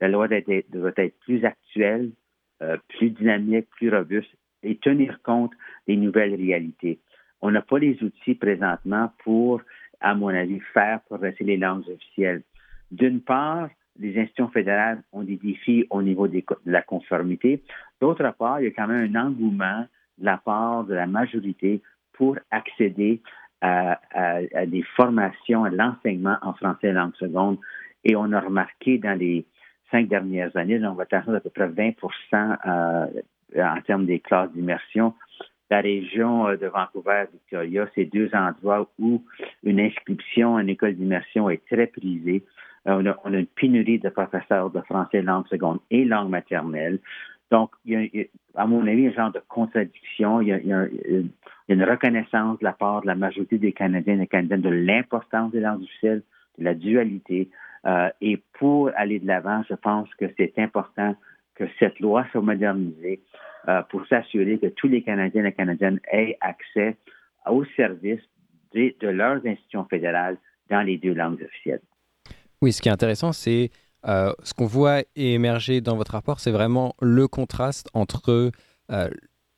La 0.00 0.08
loi 0.08 0.28
doit 0.28 0.92
être, 0.96 1.18
plus 1.20 1.44
actuelle, 1.44 2.10
euh, 2.62 2.76
plus 2.88 3.10
dynamique, 3.10 3.68
plus 3.70 3.90
robuste 3.90 4.30
et 4.62 4.76
tenir 4.76 5.20
compte 5.22 5.52
des 5.88 5.96
nouvelles 5.96 6.34
réalités. 6.34 7.00
On 7.40 7.50
n'a 7.50 7.62
pas 7.62 7.78
les 7.78 8.00
outils 8.02 8.36
présentement 8.36 9.12
pour, 9.24 9.60
à 10.02 10.14
mon 10.14 10.28
avis, 10.28 10.60
faire 10.74 11.00
progresser 11.02 11.44
les 11.44 11.56
langues 11.56 11.88
officielles. 11.88 12.42
D'une 12.90 13.20
part, 13.20 13.68
les 13.98 14.18
institutions 14.18 14.48
fédérales 14.48 15.02
ont 15.12 15.22
des 15.22 15.36
défis 15.36 15.86
au 15.90 16.02
niveau 16.02 16.28
de 16.28 16.42
la 16.66 16.82
conformité. 16.82 17.62
D'autre 18.00 18.28
part, 18.38 18.60
il 18.60 18.64
y 18.64 18.66
a 18.68 18.70
quand 18.70 18.88
même 18.88 19.14
un 19.14 19.26
engouement 19.26 19.86
de 20.18 20.24
la 20.24 20.38
part 20.38 20.84
de 20.84 20.94
la 20.94 21.06
majorité 21.06 21.82
pour 22.12 22.38
accéder 22.50 23.20
à, 23.60 24.00
des 24.66 24.82
formations, 24.96 25.64
à 25.64 25.70
l'enseignement 25.70 26.36
en 26.42 26.52
français 26.54 26.92
langue 26.92 27.14
seconde. 27.14 27.58
Et 28.04 28.16
on 28.16 28.32
a 28.32 28.40
remarqué 28.40 28.98
dans 28.98 29.16
les 29.16 29.46
cinq 29.90 30.08
dernières 30.08 30.56
années 30.56 30.76
une 30.76 30.86
augmentation 30.86 31.32
d'à 31.32 31.40
peu 31.40 31.50
près 31.50 31.68
20% 31.68 31.94
euh, 32.66 33.06
en 33.56 33.80
termes 33.82 34.06
des 34.06 34.18
classes 34.18 34.50
d'immersion. 34.52 35.14
La 35.72 35.80
région 35.80 36.48
euh, 36.48 36.58
de 36.58 36.66
Vancouver-Victoria, 36.66 37.88
c'est 37.94 38.04
deux 38.04 38.28
endroits 38.34 38.86
où 38.98 39.22
une 39.64 39.80
inscription 39.80 40.58
une 40.58 40.68
école 40.68 40.96
d'immersion 40.96 41.48
est 41.48 41.64
très 41.66 41.86
prisée. 41.86 42.44
Euh, 42.86 43.14
on, 43.24 43.32
a, 43.32 43.38
une 43.38 43.46
pénurie 43.46 43.98
de 43.98 44.10
professeurs 44.10 44.68
de 44.68 44.82
français 44.82 45.22
langue 45.22 45.46
seconde 45.48 45.78
et 45.90 46.04
langue 46.04 46.28
maternelle. 46.28 46.98
Donc, 47.50 47.70
il 47.86 48.10
y 48.12 48.20
a, 48.20 48.62
à 48.62 48.66
mon 48.66 48.86
avis, 48.86 49.06
un 49.06 49.12
genre 49.12 49.32
de 49.32 49.40
contradiction. 49.48 50.42
Il 50.42 50.48
y, 50.48 50.72
a, 50.74 50.88
une 51.68 51.84
reconnaissance 51.84 52.58
de 52.58 52.64
la 52.64 52.74
part 52.74 53.00
de 53.00 53.06
la 53.06 53.14
majorité 53.14 53.56
des 53.56 53.72
Canadiens 53.72 54.16
et 54.16 54.18
des 54.18 54.26
Canadiennes 54.26 54.60
de 54.60 54.68
l'importance 54.68 55.52
des 55.52 55.60
langues 55.60 55.84
officielles, 55.84 56.22
de 56.58 56.64
la 56.64 56.74
dualité. 56.74 57.48
Euh, 57.86 58.10
et 58.20 58.42
pour 58.58 58.90
aller 58.94 59.20
de 59.20 59.26
l'avant, 59.26 59.62
je 59.70 59.74
pense 59.74 60.14
que 60.16 60.26
c'est 60.36 60.52
important 60.58 61.16
que 61.54 61.64
cette 61.78 61.98
loi 61.98 62.26
soit 62.30 62.42
modernisée 62.42 63.22
pour 63.90 64.06
s'assurer 64.06 64.58
que 64.58 64.66
tous 64.66 64.88
les 64.88 65.02
Canadiens 65.02 65.44
et 65.44 65.52
Canadiennes 65.52 66.00
aient 66.10 66.36
accès 66.40 66.96
aux 67.46 67.64
services 67.76 68.20
de, 68.74 68.94
de 69.00 69.08
leurs 69.08 69.44
institutions 69.46 69.84
fédérales 69.84 70.36
dans 70.70 70.82
les 70.82 70.98
deux 70.98 71.14
langues 71.14 71.42
officielles. 71.42 71.82
Oui, 72.60 72.72
ce 72.72 72.80
qui 72.80 72.88
est 72.88 72.92
intéressant, 72.92 73.32
c'est 73.32 73.70
euh, 74.06 74.32
ce 74.42 74.54
qu'on 74.54 74.66
voit 74.66 75.02
émerger 75.14 75.80
dans 75.80 75.96
votre 75.96 76.12
rapport, 76.12 76.40
c'est 76.40 76.50
vraiment 76.50 76.94
le 77.00 77.28
contraste 77.28 77.88
entre 77.94 78.50
euh, 78.90 79.08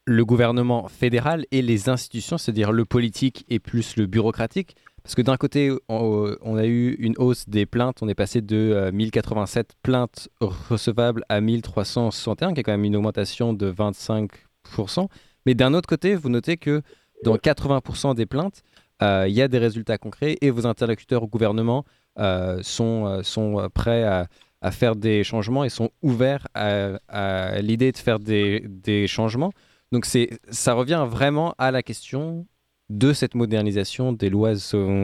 le 0.06 0.24
gouvernement 0.24 0.88
fédéral 0.88 1.46
et 1.50 1.62
les 1.62 1.88
institutions, 1.88 2.36
c'est-à-dire 2.36 2.72
le 2.72 2.84
politique 2.84 3.44
et 3.48 3.58
plus 3.58 3.96
le 3.96 4.06
bureaucratique. 4.06 4.76
Parce 5.04 5.14
que 5.14 5.22
d'un 5.22 5.36
côté, 5.36 5.70
on, 5.88 6.56
a 6.56 6.64
eu 6.64 6.94
une 6.94 7.14
hausse 7.18 7.48
des 7.48 7.66
plaintes, 7.66 8.02
on 8.02 8.08
est 8.08 8.14
passé 8.14 8.40
de 8.40 8.90
1087 8.92 9.70
euh, 9.70 9.74
plaintes 9.82 10.28
recevables 10.40 11.24
à 11.28 11.40
1361, 11.40 12.54
qui 12.54 12.60
est 12.60 12.62
quand 12.62 12.72
même 12.72 12.84
une 12.84 12.96
augmentation 12.96 13.52
de 13.52 13.70
25%. 13.70 15.08
Mais 15.46 15.54
d'un 15.54 15.74
autre 15.74 15.88
côté, 15.88 16.14
vous 16.14 16.30
notez 16.30 16.56
que 16.56 16.80
dans 17.22 17.36
80% 17.36 18.14
des 18.14 18.24
plaintes, 18.24 18.62
il 19.02 19.32
y 19.32 19.42
a 19.42 19.48
des 19.48 19.58
résultats 19.58 19.98
concrets 19.98 20.38
et 20.40 20.50
vos 20.50 20.66
interlocuteurs 20.66 21.22
au 21.22 21.28
gouvernement 21.28 21.84
euh, 22.18 22.62
sont, 22.62 23.06
euh, 23.06 23.22
sont 23.24 23.58
euh, 23.58 23.68
prêts 23.68 24.04
à, 24.04 24.28
faire 24.70 24.96
des 24.96 25.24
changements 25.24 25.62
et 25.64 25.68
sont 25.68 25.90
ouverts 26.00 26.46
à, 26.54 26.92
à 27.08 27.60
l'idée 27.60 27.92
de 27.92 27.98
faire 27.98 28.18
des, 28.18 28.64
des 28.66 29.06
changements. 29.06 29.52
Donc 29.92 30.06
ça 30.06 30.72
revient 30.72 31.06
vraiment 31.06 31.54
à 31.58 31.70
la 31.70 31.82
question 31.82 32.46
de 32.90 33.12
cette 33.12 33.34
modernisation 33.34 34.12
des 34.12 34.30
lois 34.30 34.52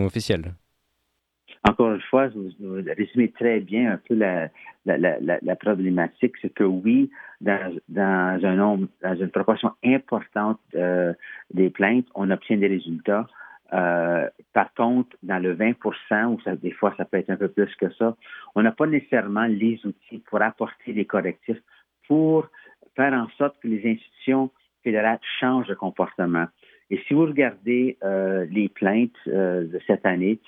officielles. 0.04 0.54
Encore 1.68 1.92
une 1.92 2.00
fois, 2.00 2.28
vous, 2.28 2.48
résumez 2.96 3.30
très 3.32 3.60
bien 3.60 3.92
un 3.92 3.98
peu 3.98 4.14
la, 4.14 4.48
la, 4.86 5.56
problématique. 5.56 6.34
C'est 6.40 6.54
que 6.54 6.64
oui, 6.64 7.10
dans, 7.40 7.78
un 7.90 8.54
nombre, 8.54 8.88
dans 9.02 9.14
une 9.14 9.30
proportion 9.30 9.72
importante 9.84 10.60
des 10.72 11.70
plaintes, 11.70 12.06
on 12.14 12.30
obtient 12.30 12.56
des 12.56 12.68
résultats. 12.68 13.26
Euh, 13.72 14.28
par 14.52 14.72
contre, 14.74 15.16
dans 15.22 15.38
le 15.38 15.52
20 15.52 15.74
ou 15.84 16.40
ça, 16.42 16.56
des 16.56 16.72
fois 16.72 16.92
ça 16.96 17.04
peut 17.04 17.18
être 17.18 17.30
un 17.30 17.36
peu 17.36 17.48
plus 17.48 17.72
que 17.76 17.90
ça, 17.94 18.16
on 18.56 18.62
n'a 18.62 18.72
pas 18.72 18.86
nécessairement 18.86 19.46
les 19.46 19.80
outils 19.84 20.18
pour 20.28 20.42
apporter 20.42 20.92
des 20.92 21.04
correctifs 21.04 21.62
pour 22.08 22.48
faire 22.96 23.12
en 23.12 23.28
sorte 23.38 23.60
que 23.60 23.68
les 23.68 23.88
institutions 23.88 24.50
fédérales 24.82 25.20
changent 25.38 25.68
de 25.68 25.74
comportement. 25.74 26.46
Et 26.90 26.98
si 27.06 27.14
vous 27.14 27.26
regardez 27.26 27.96
euh, 28.02 28.46
les 28.50 28.68
plaintes 28.68 29.10
euh, 29.28 29.64
de 29.64 29.80
cette 29.86 30.04
année, 30.04 30.40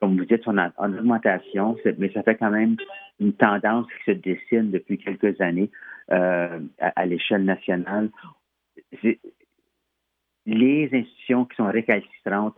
comme 0.00 0.16
vous 0.16 0.24
dites, 0.24 0.46
on 0.46 0.58
a 0.58 0.72
en 0.76 0.92
augmentation, 0.92 1.76
mais 1.98 2.10
ça 2.12 2.22
fait 2.22 2.36
quand 2.36 2.50
même 2.50 2.76
une 3.18 3.32
tendance 3.32 3.86
qui 3.86 4.12
se 4.12 4.16
dessine 4.16 4.70
depuis 4.70 4.96
quelques 4.96 5.40
années 5.40 5.70
à, 6.08 6.50
à 6.78 7.04
l'échelle 7.04 7.44
nationale. 7.44 8.10
Les 10.46 10.88
institutions 10.92 11.44
qui 11.46 11.56
sont 11.56 11.66
récalcitrantes 11.66 12.54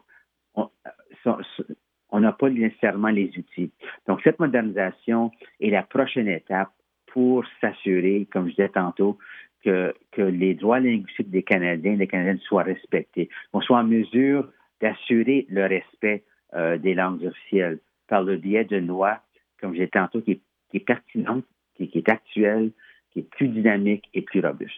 on 2.13 2.21
n'a 2.21 2.33
pas 2.33 2.51
nécessairement 2.51 3.09
les 3.09 3.31
outils. 3.39 3.71
Donc, 4.07 4.21
cette 4.23 4.39
modernisation 4.39 5.31
est 5.61 5.71
la 5.71 5.83
prochaine 5.83 6.29
étape 6.29 6.71
pour 7.07 7.45
s'assurer, 7.61 8.27
comme 8.33 8.47
je 8.47 8.51
disais 8.51 8.69
tantôt, 8.69 9.19
que, 9.65 9.95
les 10.17 10.55
droits 10.55 10.81
linguistiques 10.81 11.31
des 11.31 11.43
Canadiens 11.43 11.93
et 11.93 11.97
des 11.97 12.07
Canadiennes 12.07 12.41
soient 12.41 12.63
respectés, 12.63 13.29
qu'on 13.53 13.61
soit 13.61 13.79
en 13.79 13.85
mesure 13.85 14.49
d'assurer 14.81 15.47
le 15.49 15.67
respect 15.67 16.25
euh, 16.55 16.79
des 16.79 16.95
langues 16.95 17.25
officielles 17.25 17.79
par 18.09 18.23
le 18.23 18.37
biais 18.37 18.65
d'une 18.65 18.87
loi, 18.87 19.21
comme 19.61 19.73
disais 19.73 19.89
tantôt, 19.89 20.21
qui, 20.21 20.41
est 20.75 20.81
pertinente, 20.81 21.45
qui, 21.75 21.89
qui 21.89 21.99
est 21.99 22.09
actuelle, 22.09 22.73
qui 23.13 23.21
est 23.21 23.31
plus 23.31 23.49
dynamique 23.49 24.05
et 24.15 24.23
plus 24.23 24.41
robuste. 24.41 24.75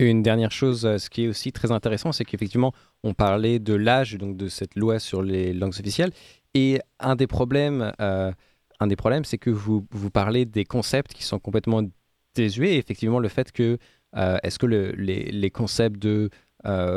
Une 0.00 0.22
dernière 0.22 0.50
chose, 0.50 0.86
euh, 0.86 0.98
ce 0.98 1.08
qui 1.08 1.24
est 1.24 1.28
aussi 1.28 1.52
très 1.52 1.70
intéressant, 1.70 2.10
c'est 2.10 2.24
qu'effectivement, 2.24 2.72
on 3.04 3.14
parlait 3.14 3.58
de 3.58 3.74
l'âge 3.74 4.16
donc 4.16 4.36
de 4.36 4.48
cette 4.48 4.74
loi 4.74 4.98
sur 4.98 5.22
les 5.22 5.52
langues 5.52 5.74
officielles, 5.78 6.10
et 6.54 6.80
un 6.98 7.16
des 7.16 7.26
problèmes, 7.26 7.92
euh, 8.00 8.32
un 8.80 8.86
des 8.86 8.96
problèmes, 8.96 9.24
c'est 9.24 9.38
que 9.38 9.50
vous, 9.50 9.86
vous 9.90 10.10
parlez 10.10 10.46
des 10.46 10.64
concepts 10.64 11.12
qui 11.12 11.22
sont 11.22 11.38
complètement 11.38 11.82
désuets. 12.34 12.76
effectivement, 12.76 13.20
le 13.20 13.28
fait 13.28 13.52
que 13.52 13.78
est-ce 14.14 14.58
que 14.58 14.66
le, 14.66 14.92
les, 14.92 15.50
concepts 15.50 16.00
de 16.00 16.30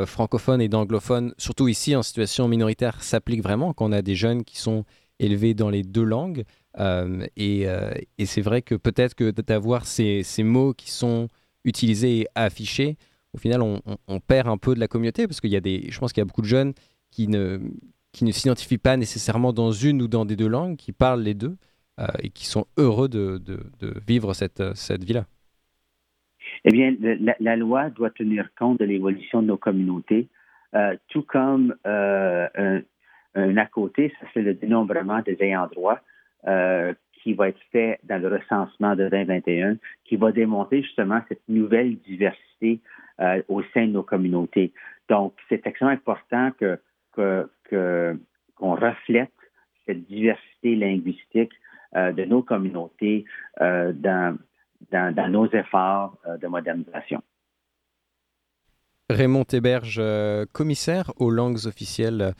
francophone 0.06 0.60
et 0.60 0.68
d'anglophone, 0.68 1.34
surtout 1.38 1.68
ici 1.68 1.96
en 1.96 2.02
situation 2.02 2.48
minoritaire, 2.48 3.02
s'appliquent 3.02 3.42
vraiment 3.42 3.72
quand 3.72 3.86
on 3.86 3.92
a 3.92 4.02
des 4.02 4.14
jeunes 4.14 4.44
qui 4.44 4.58
sont 4.58 4.84
élevés 5.18 5.54
dans 5.54 5.70
les 5.70 5.82
deux 5.82 6.04
langues? 6.04 6.44
et, 7.36 7.66
et 8.18 8.26
c'est 8.26 8.40
vrai 8.40 8.62
que 8.62 8.76
peut-être 8.76 9.14
que 9.14 9.30
d'avoir 9.30 9.86
ces, 9.86 10.24
mots 10.44 10.74
qui 10.74 10.90
sont 10.90 11.28
utilisé 11.64 12.20
et 12.20 12.26
affiché, 12.34 12.96
au 13.34 13.38
final, 13.38 13.62
on, 13.62 14.20
perd 14.20 14.48
un 14.48 14.56
peu 14.56 14.74
de 14.74 14.80
la 14.80 14.88
communauté 14.88 15.26
parce 15.26 15.40
qu'il 15.40 15.50
y 15.50 15.56
a 15.56 15.60
des, 15.60 15.86
je 15.90 15.98
pense 15.98 16.12
qu'il 16.12 16.20
y 16.20 16.22
a 16.22 16.24
beaucoup 16.24 16.42
de 16.42 16.46
jeunes 16.46 16.72
qui 17.10 17.28
ne, 17.28 17.60
s'identifient 18.12 18.78
pas 18.78 18.96
nécessairement 18.96 19.52
dans 19.52 19.72
une 19.72 20.02
ou 20.02 20.08
dans 20.08 20.24
des 20.24 20.36
deux 20.36 20.48
langues, 20.48 20.76
qui 20.76 20.92
parlent 20.92 21.22
les 21.22 21.34
deux 21.34 21.56
euh, 22.00 22.06
et 22.20 22.30
qui 22.30 22.46
sont 22.46 22.66
heureux 22.76 23.08
de, 23.08 23.38
de, 23.38 23.94
vivre 24.06 24.34
cette, 24.34 24.62
cette 24.74 25.04
vie-là. 25.04 25.26
Eh 26.64 26.70
bien, 26.70 26.94
la, 27.40 27.56
loi 27.56 27.90
doit 27.90 28.10
tenir 28.10 28.48
compte 28.58 28.80
de 28.80 28.84
l'évolution 28.84 29.42
de 29.42 29.46
nos 29.48 29.56
communautés, 29.56 30.28
euh, 30.74 30.96
tout 31.08 31.22
comme 31.22 31.74
euh, 31.86 32.48
un, 32.54 32.80
un, 33.34 33.56
à 33.56 33.66
côté, 33.66 34.12
ça 34.20 34.26
c'est 34.34 34.42
le 34.42 34.54
dénombrement 34.54 35.20
des 35.22 35.36
ayants 35.40 35.68
droit 35.68 36.00
qui 37.22 37.34
va 37.34 37.48
être 37.48 37.60
fait 37.72 37.98
dans 38.04 38.20
le 38.20 38.28
recensement 38.28 38.94
de 38.94 39.08
2021, 39.08 39.76
qui 40.04 40.16
va 40.16 40.32
démontrer 40.32 40.82
justement 40.82 41.20
cette 41.28 41.46
nouvelle 41.48 41.96
diversité 41.98 42.80
euh, 43.20 43.42
au 43.48 43.62
sein 43.74 43.86
de 43.86 43.92
nos 43.92 44.02
communautés. 44.02 44.72
Donc, 45.08 45.34
c'est 45.48 45.66
extrêmement 45.66 45.92
important 45.92 46.50
que, 46.58 46.78
qu'on 47.18 48.74
reflète 48.74 49.32
cette 49.86 50.06
diversité 50.06 50.76
linguistique 50.76 51.52
euh, 51.96 52.12
de 52.12 52.24
nos 52.24 52.42
communautés 52.42 53.24
euh, 53.60 53.92
dans, 54.90 55.14
dans, 55.14 55.28
nos 55.28 55.46
efforts 55.52 56.16
de 56.40 56.46
modernisation. 56.46 57.22
Raymond 59.10 59.44
Héberge, 59.52 60.02
commissaire 60.52 61.12
aux 61.16 61.30
langues 61.30 61.66
officielles, 61.66 62.34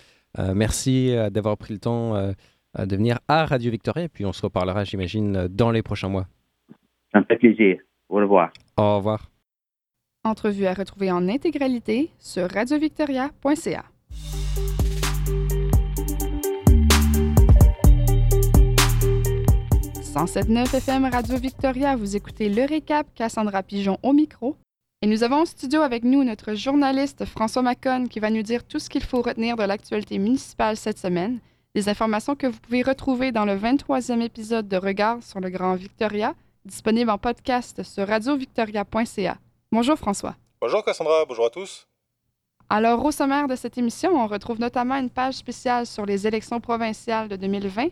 merci 0.55 1.15
d'avoir 1.31 1.57
pris 1.57 1.73
le 1.75 1.81
temps 1.81 2.15
de 2.79 2.97
venir 2.97 3.19
à 3.27 3.47
Radio 3.47 3.71
Victoria. 3.71 4.05
Et 4.05 4.09
puis 4.09 4.27
on 4.27 4.33
se 4.33 4.43
reparlera, 4.43 4.85
j'imagine, 4.85 5.49
dans 5.49 5.71
les 5.71 5.83
prochains 5.83 6.09
mois. 6.09 6.27
Ça 7.13 7.21
me 7.21 7.25
fait 7.25 7.37
plaisir. 7.37 7.79
Au 8.09 8.17
revoir. 8.17 8.51
Au 8.77 8.97
revoir. 8.97 9.31
Entrevue 10.25 10.67
à 10.67 10.75
retrouver 10.75 11.11
en 11.11 11.29
intégralité 11.29 12.11
sur 12.19 12.51
radiovictoria.ca. 12.51 13.85
«107.9 20.19 20.75
FM 20.75 21.05
Radio 21.05 21.37
Victoria, 21.37 21.95
vous 21.95 22.17
écoutez 22.17 22.49
le 22.49 22.65
récap 22.65 23.07
Cassandra 23.15 23.63
Pigeon 23.63 23.99
au 24.03 24.13
micro 24.13 24.57
Et 25.01 25.07
nous 25.07 25.23
avons 25.23 25.43
en 25.43 25.45
studio 25.45 25.81
avec 25.81 26.03
nous 26.03 26.25
notre 26.25 26.55
journaliste 26.55 27.25
François 27.25 27.63
Macon 27.63 28.09
qui 28.09 28.19
va 28.19 28.29
nous 28.29 28.43
dire 28.43 28.65
tout 28.65 28.81
ce 28.81 28.91
qu'il 28.91 29.05
faut 29.05 29.23
retenir 29.23 29.55
de 29.55 29.63
l'actualité 29.63 30.19
municipale 30.19 30.77
cette 30.77 30.99
semaine, 30.99 31.39
des 31.77 31.89
informations 31.89 32.35
que 32.35 32.49
vous 32.49 32.59
pouvez 32.59 32.83
retrouver 32.83 33.31
dans 33.31 33.45
le 33.45 33.57
23e 33.57 34.21
épisode 34.21 34.67
de 34.67 34.77
Regard 34.77 35.23
sur 35.23 35.39
le 35.39 35.51
Grand 35.51 35.77
Victoria, 35.77 36.35
disponible 36.65 37.11
en 37.11 37.19
podcast 37.19 37.85
sur 37.85 38.09
radiovictoria.ca. 38.09 39.39
Bonjour 39.71 39.97
François. 39.97 40.35
Bonjour 40.61 40.85
Cassandra, 40.85 41.27
bonjour 41.27 41.47
à 41.47 41.51
tous. 41.51 41.87
Alors, 42.69 43.05
au 43.05 43.13
sommaire 43.13 43.47
de 43.47 43.55
cette 43.55 43.79
émission, 43.79 44.11
on 44.17 44.27
retrouve 44.27 44.59
notamment 44.59 44.97
une 44.97 45.11
page 45.11 45.35
spéciale 45.35 45.87
sur 45.87 46.05
les 46.05 46.27
élections 46.27 46.61
provinciales 46.61 47.29
de 47.29 47.37
2020, 47.37 47.91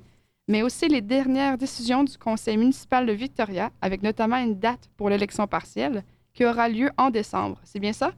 mais 0.49 0.63
aussi 0.63 0.89
les 0.89 1.01
dernières 1.01 1.59
décisions 1.59 2.05
du 2.05 2.17
Conseil 2.19 2.57
municipal 2.57 3.07
de 3.07 3.13
Victoria, 3.13 3.71
avec 3.81 4.03
notamment 4.03 4.37
une 4.37 4.59
date 4.59 4.89
pour 4.97 5.11
l'élection 5.11 5.47
partielle 5.47 6.05
qui 6.35 6.45
aura 6.45 6.69
lieu 6.69 6.91
en 6.97 7.11
décembre. 7.11 7.59
C'est 7.65 7.81
bien 7.81 7.93
ça? 7.93 8.13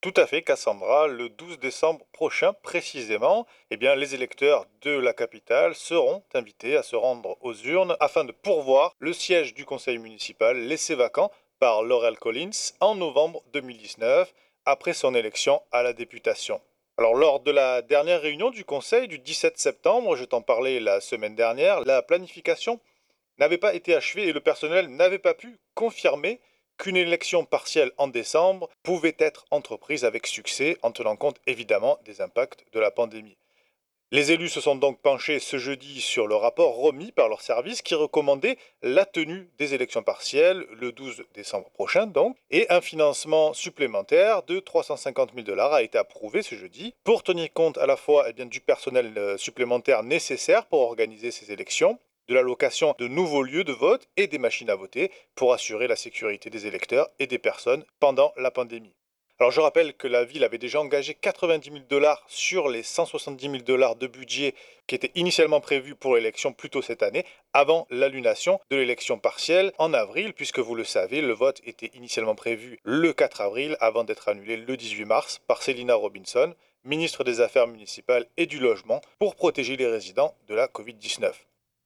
Tout 0.00 0.14
à 0.16 0.26
fait, 0.26 0.42
Cassandra. 0.42 1.08
Le 1.08 1.28
12 1.28 1.58
décembre 1.58 2.06
prochain, 2.10 2.54
précisément, 2.62 3.46
eh 3.70 3.76
bien, 3.76 3.94
les 3.94 4.14
électeurs 4.14 4.64
de 4.80 4.92
la 4.92 5.12
capitale 5.12 5.74
seront 5.74 6.22
invités 6.32 6.74
à 6.74 6.82
se 6.82 6.96
rendre 6.96 7.36
aux 7.42 7.54
urnes 7.54 7.96
afin 8.00 8.24
de 8.24 8.32
pourvoir 8.32 8.94
le 8.98 9.12
siège 9.12 9.52
du 9.52 9.66
conseil 9.66 9.98
municipal 9.98 10.56
laissé 10.56 10.94
vacant 10.94 11.30
par 11.58 11.82
Laurel 11.82 12.16
Collins 12.16 12.72
en 12.80 12.94
novembre 12.94 13.42
2019, 13.52 14.32
après 14.64 14.94
son 14.94 15.14
élection 15.14 15.60
à 15.70 15.82
la 15.82 15.92
députation. 15.92 16.62
Alors, 17.00 17.14
lors 17.14 17.40
de 17.40 17.50
la 17.50 17.80
dernière 17.80 18.20
réunion 18.20 18.50
du 18.50 18.62
conseil 18.62 19.08
du 19.08 19.18
17 19.18 19.56
septembre, 19.56 20.16
je 20.16 20.24
t'en 20.26 20.42
parlais 20.42 20.80
la 20.80 21.00
semaine 21.00 21.34
dernière, 21.34 21.80
la 21.86 22.02
planification 22.02 22.78
n'avait 23.38 23.56
pas 23.56 23.72
été 23.72 23.94
achevée 23.94 24.28
et 24.28 24.34
le 24.34 24.40
personnel 24.40 24.86
n'avait 24.88 25.18
pas 25.18 25.32
pu 25.32 25.58
confirmer 25.74 26.42
qu'une 26.76 26.98
élection 26.98 27.46
partielle 27.46 27.90
en 27.96 28.06
décembre 28.06 28.68
pouvait 28.82 29.16
être 29.18 29.46
entreprise 29.50 30.04
avec 30.04 30.26
succès 30.26 30.76
en 30.82 30.92
tenant 30.92 31.16
compte 31.16 31.40
évidemment 31.46 31.98
des 32.04 32.20
impacts 32.20 32.66
de 32.74 32.80
la 32.80 32.90
pandémie. 32.90 33.38
Les 34.12 34.32
élus 34.32 34.48
se 34.48 34.60
sont 34.60 34.74
donc 34.74 35.00
penchés 35.00 35.38
ce 35.38 35.56
jeudi 35.56 36.00
sur 36.00 36.26
le 36.26 36.34
rapport 36.34 36.74
remis 36.74 37.12
par 37.12 37.28
leur 37.28 37.40
service 37.40 37.80
qui 37.80 37.94
recommandait 37.94 38.58
la 38.82 39.04
tenue 39.04 39.48
des 39.56 39.72
élections 39.72 40.02
partielles 40.02 40.66
le 40.72 40.90
12 40.90 41.22
décembre 41.32 41.70
prochain 41.70 42.08
donc, 42.08 42.36
et 42.50 42.66
un 42.70 42.80
financement 42.80 43.52
supplémentaire 43.52 44.42
de 44.42 44.58
350 44.58 45.30
000 45.32 45.46
dollars 45.46 45.74
a 45.74 45.84
été 45.84 45.96
approuvé 45.96 46.42
ce 46.42 46.56
jeudi 46.56 46.92
pour 47.04 47.22
tenir 47.22 47.52
compte 47.52 47.78
à 47.78 47.86
la 47.86 47.96
fois 47.96 48.26
eh 48.28 48.44
du 48.46 48.60
personnel 48.60 49.12
euh, 49.16 49.38
supplémentaire 49.38 50.02
nécessaire 50.02 50.66
pour 50.66 50.80
organiser 50.80 51.30
ces 51.30 51.52
élections 51.52 52.00
de 52.26 52.34
la 52.34 52.42
location 52.42 52.96
de 52.98 53.06
nouveaux 53.06 53.44
lieux 53.44 53.62
de 53.62 53.72
vote 53.72 54.08
et 54.16 54.26
des 54.26 54.38
machines 54.38 54.70
à 54.70 54.74
voter 54.74 55.12
pour 55.36 55.52
assurer 55.52 55.86
la 55.86 55.94
sécurité 55.94 56.50
des 56.50 56.66
électeurs 56.66 57.08
et 57.20 57.28
des 57.28 57.38
personnes 57.38 57.84
pendant 58.00 58.32
la 58.36 58.50
pandémie. 58.50 58.92
Alors 59.40 59.52
je 59.52 59.60
rappelle 59.62 59.94
que 59.94 60.06
la 60.06 60.22
ville 60.22 60.44
avait 60.44 60.58
déjà 60.58 60.82
engagé 60.82 61.14
90 61.14 61.70
000 61.70 61.84
dollars 61.88 62.22
sur 62.26 62.68
les 62.68 62.82
170 62.82 63.50
000 63.50 63.56
dollars 63.62 63.96
de 63.96 64.06
budget 64.06 64.54
qui 64.86 64.94
étaient 64.94 65.12
initialement 65.14 65.62
prévus 65.62 65.94
pour 65.94 66.14
l'élection 66.14 66.52
plus 66.52 66.68
tôt 66.68 66.82
cette 66.82 67.02
année, 67.02 67.24
avant 67.54 67.86
l'annulation 67.88 68.60
de 68.68 68.76
l'élection 68.76 69.18
partielle 69.18 69.72
en 69.78 69.94
avril, 69.94 70.34
puisque 70.34 70.58
vous 70.58 70.74
le 70.74 70.84
savez, 70.84 71.22
le 71.22 71.32
vote 71.32 71.62
était 71.64 71.90
initialement 71.94 72.34
prévu 72.34 72.80
le 72.84 73.14
4 73.14 73.40
avril 73.40 73.78
avant 73.80 74.04
d'être 74.04 74.28
annulé 74.28 74.58
le 74.58 74.76
18 74.76 75.06
mars 75.06 75.40
par 75.46 75.62
Selina 75.62 75.94
Robinson, 75.94 76.54
ministre 76.84 77.24
des 77.24 77.40
Affaires 77.40 77.66
municipales 77.66 78.26
et 78.36 78.44
du 78.44 78.58
Logement, 78.58 79.00
pour 79.18 79.36
protéger 79.36 79.78
les 79.78 79.86
résidents 79.86 80.34
de 80.48 80.54
la 80.54 80.66
Covid-19. 80.66 81.32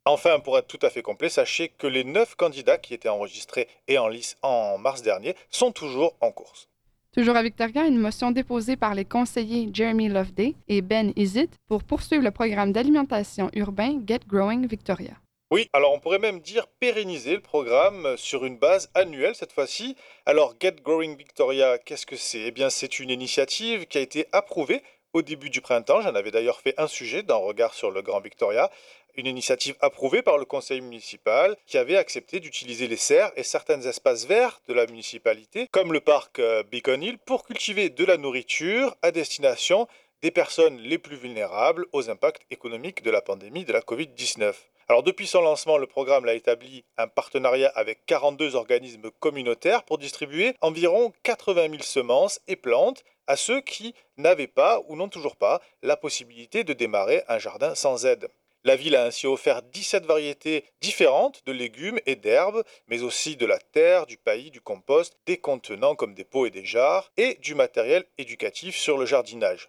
Enfin, 0.07 0.41
pour 0.41 0.59
être 0.59 0.67
tout 0.67 0.85
à 0.85 0.91
fait 0.91 1.03
complet, 1.03 1.29
sachez 1.29 1.69
que 1.69 1.87
les 1.87 2.03
neuf 2.03 2.35
candidats 2.35 2.79
qui 2.79 2.95
étaient 2.95 3.09
enregistrés 3.09 3.69
et 3.87 3.97
en 3.97 4.09
lice 4.09 4.39
en 4.43 4.77
mars 4.77 5.03
dernier 5.03 5.37
sont 5.51 5.71
toujours 5.71 6.17
en 6.21 6.33
course. 6.33 6.69
Toujours 7.15 7.37
à 7.37 7.45
Victoria, 7.45 7.87
une 7.87 7.99
motion 7.99 8.33
déposée 8.33 8.75
par 8.75 8.93
les 8.93 9.05
conseillers 9.05 9.71
Jeremy 9.73 10.09
Loveday 10.09 10.57
et 10.67 10.83
Ben 10.83 11.13
Isit 11.15 11.49
pour 11.69 11.85
poursuivre 11.85 12.25
le 12.25 12.33
programme 12.33 12.73
d'alimentation 12.73 13.51
urbain 13.55 14.01
Get 14.05 14.23
Growing 14.27 14.67
Victoria. 14.67 15.13
Oui, 15.53 15.69
alors 15.73 15.93
on 15.93 16.01
pourrait 16.01 16.19
même 16.19 16.41
dire 16.41 16.67
pérenniser 16.81 17.35
le 17.35 17.41
programme 17.41 18.17
sur 18.17 18.45
une 18.45 18.59
base 18.59 18.91
annuelle 18.95 19.37
cette 19.37 19.53
fois-ci. 19.53 19.95
Alors 20.27 20.57
Get 20.61 20.79
Growing 20.83 21.17
Victoria, 21.17 21.79
qu'est-ce 21.79 22.05
que 22.05 22.17
c'est? 22.17 22.41
Eh 22.41 22.51
bien 22.51 22.69
c'est 22.69 22.99
une 22.99 23.11
initiative 23.11 23.87
qui 23.87 23.99
a 23.99 24.01
été 24.01 24.27
approuvée 24.33 24.83
au 25.13 25.23
début 25.23 25.51
du 25.51 25.61
printemps. 25.61 26.01
J'en 26.01 26.17
avais 26.17 26.33
d'ailleurs 26.33 26.61
fait 26.61 26.75
un 26.79 26.89
sujet 26.89 27.23
dans 27.23 27.41
Regard 27.41 27.75
sur 27.75 27.93
le 27.93 28.03
Grand 28.03 28.19
Victoria 28.19 28.73
une 29.17 29.27
initiative 29.27 29.77
approuvée 29.81 30.23
par 30.23 30.39
le 30.39 30.45
conseil 30.45 30.81
municipal 30.81 31.57
qui 31.67 31.79
avait 31.79 31.97
accepté 31.97 32.41
d'utiliser 32.41 32.89
les 32.89 32.97
serres 32.97 33.33
et 33.37 33.43
certains 33.43 33.81
espaces 33.83 34.27
verts 34.27 34.61
de 34.69 34.75
la 34.75 34.87
municipalité, 34.87 35.69
comme 35.71 35.93
le 35.93 36.01
parc 36.01 36.39
euh, 36.39 36.63
Beacon 36.63 37.03
Hill, 37.03 37.19
pour 37.19 37.45
cultiver 37.45 37.91
de 37.91 38.05
la 38.05 38.17
nourriture 38.17 38.97
à 39.03 39.11
destination 39.11 39.87
des 40.23 40.31
personnes 40.31 40.79
les 40.79 40.99
plus 40.99 41.17
vulnérables 41.17 41.87
aux 41.93 42.09
impacts 42.09 42.47
économiques 42.51 43.03
de 43.03 43.11
la 43.11 43.21
pandémie 43.21 43.65
de 43.65 43.73
la 43.73 43.81
Covid-19. 43.81 44.55
Alors 44.89 45.03
depuis 45.03 45.27
son 45.27 45.41
lancement, 45.41 45.79
le 45.79 45.87
programme 45.87 46.29
a 46.29 46.35
établi 46.35 46.85
un 46.99 47.09
partenariat 47.09 47.73
avec 47.75 48.05
42 48.07 48.55
organismes 48.55 49.11
communautaires 49.19 49.83
pour 49.85 49.99
distribuer 49.99 50.55
environ 50.61 51.13
80 51.23 51.71
000 51.71 51.83
semences 51.83 52.41
et 52.49 52.57
plantes 52.57 53.03
à 53.27 53.37
ceux 53.37 53.63
qui 53.63 53.95
n'avaient 54.19 54.47
pas 54.47 54.83
ou 54.89 54.97
n'ont 54.97 55.09
toujours 55.09 55.37
pas 55.37 55.63
la 55.83 55.97
possibilité 55.97 56.65
de 56.65 56.75
démarrer 56.75 57.23
un 57.29 57.39
jardin 57.39 57.75
sans 57.75 58.05
aide. 58.05 58.29
La 58.67 58.77
ville 58.77 58.97
a 58.97 59.05
ainsi 59.05 59.27
offert 59.27 59.61
17 59.61 60.07
variétés 60.07 60.65
différentes 60.81 61.45
de 61.45 61.53
légumes 61.53 62.01
et 62.07 62.17
d'herbes, 62.17 62.65
mais 62.89 63.03
aussi 63.03 63.37
de 63.37 63.45
la 63.45 63.59
terre, 63.59 64.07
du 64.07 64.17
paillis, 64.17 64.51
du 64.51 64.63
compost, 64.63 65.19
des 65.27 65.37
contenants 65.37 65.95
comme 65.95 66.15
des 66.15 66.25
pots 66.25 66.47
et 66.47 66.51
des 66.51 66.65
jarres, 66.65 67.13
et 67.19 67.35
du 67.35 67.55
matériel 67.55 68.07
éducatif 68.17 68.75
sur 68.75 68.97
le 68.97 69.05
jardinage. 69.05 69.69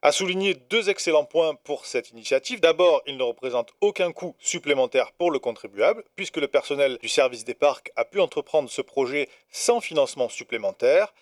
À 0.00 0.10
souligner 0.10 0.54
deux 0.54 0.88
excellents 0.88 1.26
points 1.26 1.54
pour 1.54 1.84
cette 1.84 2.12
initiative. 2.12 2.60
D'abord, 2.60 3.02
il 3.06 3.18
ne 3.18 3.22
représente 3.22 3.74
aucun 3.82 4.10
coût 4.12 4.34
supplémentaire 4.38 5.12
pour 5.12 5.30
le 5.30 5.38
contribuable, 5.38 6.02
puisque 6.14 6.38
le 6.38 6.48
personnel 6.48 6.96
du 7.02 7.10
service 7.10 7.44
des 7.44 7.54
parcs 7.54 7.92
a 7.96 8.06
pu 8.06 8.20
entreprendre 8.20 8.70
ce 8.70 8.80
projet 8.80 9.28
sans 9.50 9.82
financement 9.82 10.30
supplémentaire, 10.30 11.12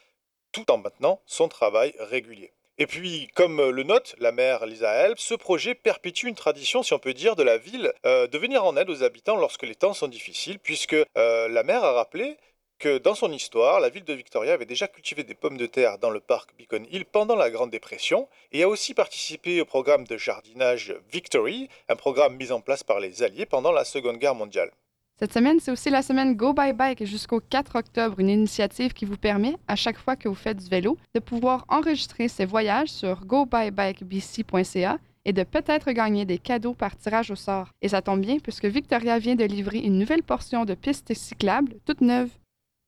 tout 0.52 0.70
en 0.70 0.78
maintenant 0.78 1.20
son 1.26 1.48
travail 1.48 1.94
régulier. 1.98 2.52
Et 2.76 2.88
puis, 2.88 3.28
comme 3.36 3.70
le 3.70 3.82
note 3.84 4.16
la 4.18 4.32
maire 4.32 4.66
Lisa 4.66 4.92
Help, 4.92 5.20
ce 5.20 5.34
projet 5.34 5.76
perpétue 5.76 6.26
une 6.26 6.34
tradition, 6.34 6.82
si 6.82 6.92
on 6.92 6.98
peut 6.98 7.14
dire, 7.14 7.36
de 7.36 7.44
la 7.44 7.56
ville 7.56 7.92
euh, 8.04 8.26
de 8.26 8.36
venir 8.36 8.64
en 8.64 8.76
aide 8.76 8.90
aux 8.90 9.04
habitants 9.04 9.36
lorsque 9.36 9.62
les 9.62 9.76
temps 9.76 9.94
sont 9.94 10.08
difficiles, 10.08 10.58
puisque 10.58 10.96
euh, 11.16 11.48
la 11.48 11.62
maire 11.62 11.84
a 11.84 11.92
rappelé 11.92 12.36
que 12.80 12.98
dans 12.98 13.14
son 13.14 13.30
histoire, 13.30 13.78
la 13.78 13.90
ville 13.90 14.02
de 14.02 14.12
Victoria 14.12 14.54
avait 14.54 14.64
déjà 14.66 14.88
cultivé 14.88 15.22
des 15.22 15.36
pommes 15.36 15.56
de 15.56 15.66
terre 15.66 15.98
dans 15.98 16.10
le 16.10 16.18
parc 16.18 16.50
Beacon 16.56 16.84
Hill 16.90 17.04
pendant 17.04 17.36
la 17.36 17.48
Grande 17.48 17.70
Dépression 17.70 18.28
et 18.50 18.64
a 18.64 18.68
aussi 18.68 18.92
participé 18.92 19.60
au 19.60 19.64
programme 19.64 20.04
de 20.04 20.16
jardinage 20.16 20.96
Victory, 21.12 21.68
un 21.88 21.94
programme 21.94 22.34
mis 22.34 22.50
en 22.50 22.60
place 22.60 22.82
par 22.82 22.98
les 22.98 23.22
Alliés 23.22 23.46
pendant 23.46 23.70
la 23.70 23.84
Seconde 23.84 24.18
Guerre 24.18 24.34
mondiale. 24.34 24.72
Cette 25.20 25.32
semaine, 25.32 25.60
c'est 25.60 25.70
aussi 25.70 25.90
la 25.90 26.02
semaine 26.02 26.34
Go 26.34 26.52
By 26.52 26.72
Bike 26.72 27.04
jusqu'au 27.04 27.38
4 27.38 27.76
octobre, 27.76 28.18
une 28.18 28.30
initiative 28.30 28.92
qui 28.92 29.04
vous 29.04 29.16
permet, 29.16 29.54
à 29.68 29.76
chaque 29.76 29.96
fois 29.96 30.16
que 30.16 30.28
vous 30.28 30.34
faites 30.34 30.56
du 30.56 30.68
vélo, 30.68 30.98
de 31.14 31.20
pouvoir 31.20 31.64
enregistrer 31.68 32.26
ces 32.26 32.44
voyages 32.44 32.88
sur 32.88 33.24
gobybikebc.ca 33.24 34.98
et 35.24 35.32
de 35.32 35.44
peut-être 35.44 35.92
gagner 35.92 36.24
des 36.24 36.38
cadeaux 36.38 36.74
par 36.74 36.96
tirage 36.96 37.30
au 37.30 37.36
sort. 37.36 37.68
Et 37.80 37.90
ça 37.90 38.02
tombe 38.02 38.20
bien 38.20 38.38
puisque 38.40 38.64
Victoria 38.64 39.20
vient 39.20 39.36
de 39.36 39.44
livrer 39.44 39.78
une 39.78 39.98
nouvelle 39.98 40.24
portion 40.24 40.64
de 40.64 40.74
pistes 40.74 41.14
cyclables 41.14 41.76
toute 41.86 42.00
neuve. 42.00 42.30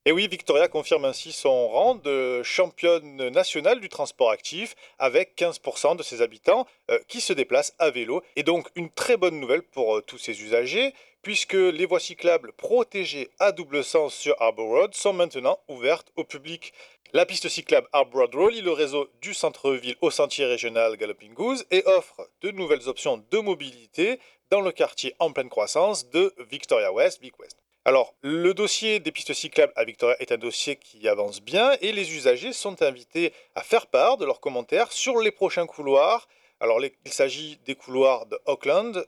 Et 0.05 0.12
oui, 0.12 0.29
Victoria 0.29 0.69
confirme 0.69 1.05
ainsi 1.05 1.33
son 1.33 1.67
rang 1.67 1.97
de 1.97 2.41
championne 2.45 3.29
nationale 3.31 3.81
du 3.81 3.89
transport 3.89 4.31
actif 4.31 4.77
avec 5.01 5.37
15% 5.37 5.97
de 5.97 6.05
ses 6.05 6.23
habitants 6.23 6.65
euh, 6.93 6.99
qui 7.09 7.21
se 7.21 7.33
déplacent 7.33 7.75
à 7.81 7.91
vélo. 7.91 8.23
Et 8.37 8.45
donc 8.45 8.69
une 8.77 8.89
très 8.89 9.17
bonne 9.17 9.41
nouvelle 9.41 9.62
pour 9.62 9.97
euh, 9.97 10.03
tous 10.03 10.19
ses 10.19 10.41
usagers 10.43 10.95
puisque 11.27 11.55
les 11.55 11.87
voies 11.87 11.99
cyclables 11.99 12.53
protégées 12.53 13.31
à 13.41 13.51
double 13.51 13.83
sens 13.83 14.15
sur 14.15 14.41
Arbor 14.41 14.69
Road 14.69 14.95
sont 14.95 15.12
maintenant 15.12 15.59
ouvertes 15.67 16.12
au 16.15 16.23
public. 16.23 16.73
La 17.12 17.27
piste 17.27 17.49
cyclable 17.49 17.89
Arbor 17.93 18.21
Road 18.21 18.35
relie 18.37 18.61
le 18.61 18.71
réseau 18.71 19.09
du 19.21 19.35
centre-ville 19.35 19.97
au 20.03 20.12
sentier 20.12 20.45
régional 20.45 20.97
Galloping 20.97 21.35
Goose 21.35 21.67
et 21.73 21.83
offre 21.87 22.31
de 22.43 22.53
nouvelles 22.53 22.89
options 22.89 23.25
de 23.29 23.39
mobilité 23.39 24.21
dans 24.51 24.61
le 24.61 24.71
quartier 24.71 25.17
en 25.19 25.33
pleine 25.33 25.49
croissance 25.49 26.09
de 26.11 26.33
Victoria 26.49 26.93
West, 26.93 27.21
Big 27.21 27.33
West. 27.41 27.57
Alors, 27.85 28.15
le 28.23 28.55
dossier 28.55 29.01
des 29.01 29.11
pistes 29.11 29.35
cyclables 29.35 29.73
à 29.75 29.83
Victoria 29.83 30.15
est 30.21 30.31
un 30.31 30.39
dossier 30.39 30.77
qui 30.77 31.09
avance 31.09 31.43
bien 31.43 31.73
et 31.81 31.91
les 31.91 32.15
usagers 32.15 32.53
sont 32.53 32.83
invités 32.83 33.33
à 33.57 33.62
faire 33.62 33.89
part 33.89 34.17
de 34.17 34.25
leurs 34.25 34.39
commentaires 34.39 34.93
sur 34.93 35.19
les 35.19 35.33
prochains 35.33 35.67
couloirs. 35.67 36.29
Alors, 36.61 36.81
il 36.81 37.12
s'agit 37.12 37.59
des 37.67 37.75
couloirs 37.75 38.27
de 38.27 38.39
Auckland, 38.47 39.05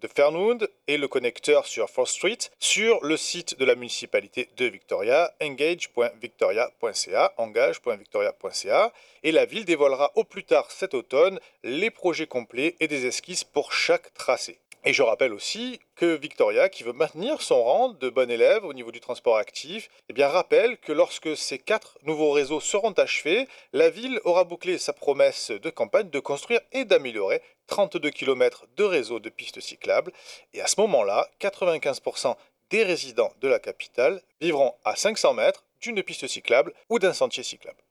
de 0.00 0.08
Fernwood 0.08 0.70
et 0.86 0.96
le 0.96 1.08
connecteur 1.08 1.66
sur 1.66 1.86
4th 1.86 2.06
Street 2.06 2.38
sur 2.58 3.04
le 3.04 3.16
site 3.16 3.58
de 3.58 3.64
la 3.64 3.74
municipalité 3.74 4.48
de 4.56 4.66
Victoria, 4.66 5.32
engage.victoria.ca, 5.42 7.34
engage.victoria.ca, 7.36 8.92
et 9.22 9.32
la 9.32 9.44
ville 9.44 9.64
dévoilera 9.64 10.12
au 10.14 10.24
plus 10.24 10.44
tard 10.44 10.70
cet 10.70 10.94
automne 10.94 11.40
les 11.64 11.90
projets 11.90 12.26
complets 12.26 12.76
et 12.80 12.88
des 12.88 13.06
esquisses 13.06 13.44
pour 13.44 13.72
chaque 13.72 14.12
tracé. 14.14 14.58
Et 14.84 14.92
je 14.92 15.02
rappelle 15.02 15.32
aussi 15.32 15.80
que 15.96 16.16
Victoria, 16.16 16.68
qui 16.68 16.84
veut 16.84 16.92
maintenir 16.92 17.42
son 17.42 17.62
rang 17.62 17.88
de 17.88 18.08
bon 18.08 18.30
élève 18.30 18.64
au 18.64 18.72
niveau 18.72 18.92
du 18.92 19.00
transport 19.00 19.36
actif, 19.36 19.90
eh 20.08 20.24
rappelle 20.24 20.78
que 20.78 20.92
lorsque 20.92 21.36
ces 21.36 21.58
quatre 21.58 21.98
nouveaux 22.04 22.30
réseaux 22.30 22.60
seront 22.60 22.92
achevés, 22.92 23.48
la 23.72 23.90
ville 23.90 24.20
aura 24.24 24.44
bouclé 24.44 24.78
sa 24.78 24.92
promesse 24.92 25.50
de 25.50 25.70
campagne 25.70 26.10
de 26.10 26.20
construire 26.20 26.60
et 26.72 26.84
d'améliorer 26.84 27.42
32 27.66 28.10
km 28.10 28.66
de 28.76 28.84
réseaux 28.84 29.20
de 29.20 29.28
pistes 29.28 29.60
cyclables. 29.60 30.12
Et 30.54 30.60
à 30.60 30.66
ce 30.66 30.80
moment-là, 30.80 31.28
95% 31.40 32.36
des 32.70 32.84
résidents 32.84 33.32
de 33.40 33.48
la 33.48 33.58
capitale 33.58 34.22
vivront 34.40 34.74
à 34.84 34.94
500 34.94 35.34
mètres 35.34 35.64
d'une 35.80 36.02
piste 36.02 36.26
cyclable 36.26 36.72
ou 36.88 36.98
d'un 36.98 37.12
sentier 37.12 37.42
cyclable. 37.42 37.82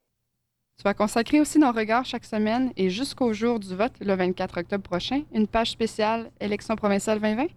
Tu 0.78 0.84
vas 0.84 0.94
consacrer 0.94 1.42
aussi 1.42 1.58
dans 1.58 1.72
Regard 1.72 2.06
chaque 2.06 2.24
semaine 2.24 2.72
et 2.78 2.92
jusqu'au 2.92 3.34
jour 3.34 3.60
du 3.60 3.76
vote, 3.76 3.94
le 4.00 4.14
24 4.14 4.60
octobre 4.60 4.84
prochain, 4.84 5.24
une 5.34 5.48
page 5.48 5.72
spéciale 5.72 6.30
Élection 6.40 6.76
provinciale 6.76 7.20
2020? 7.20 7.48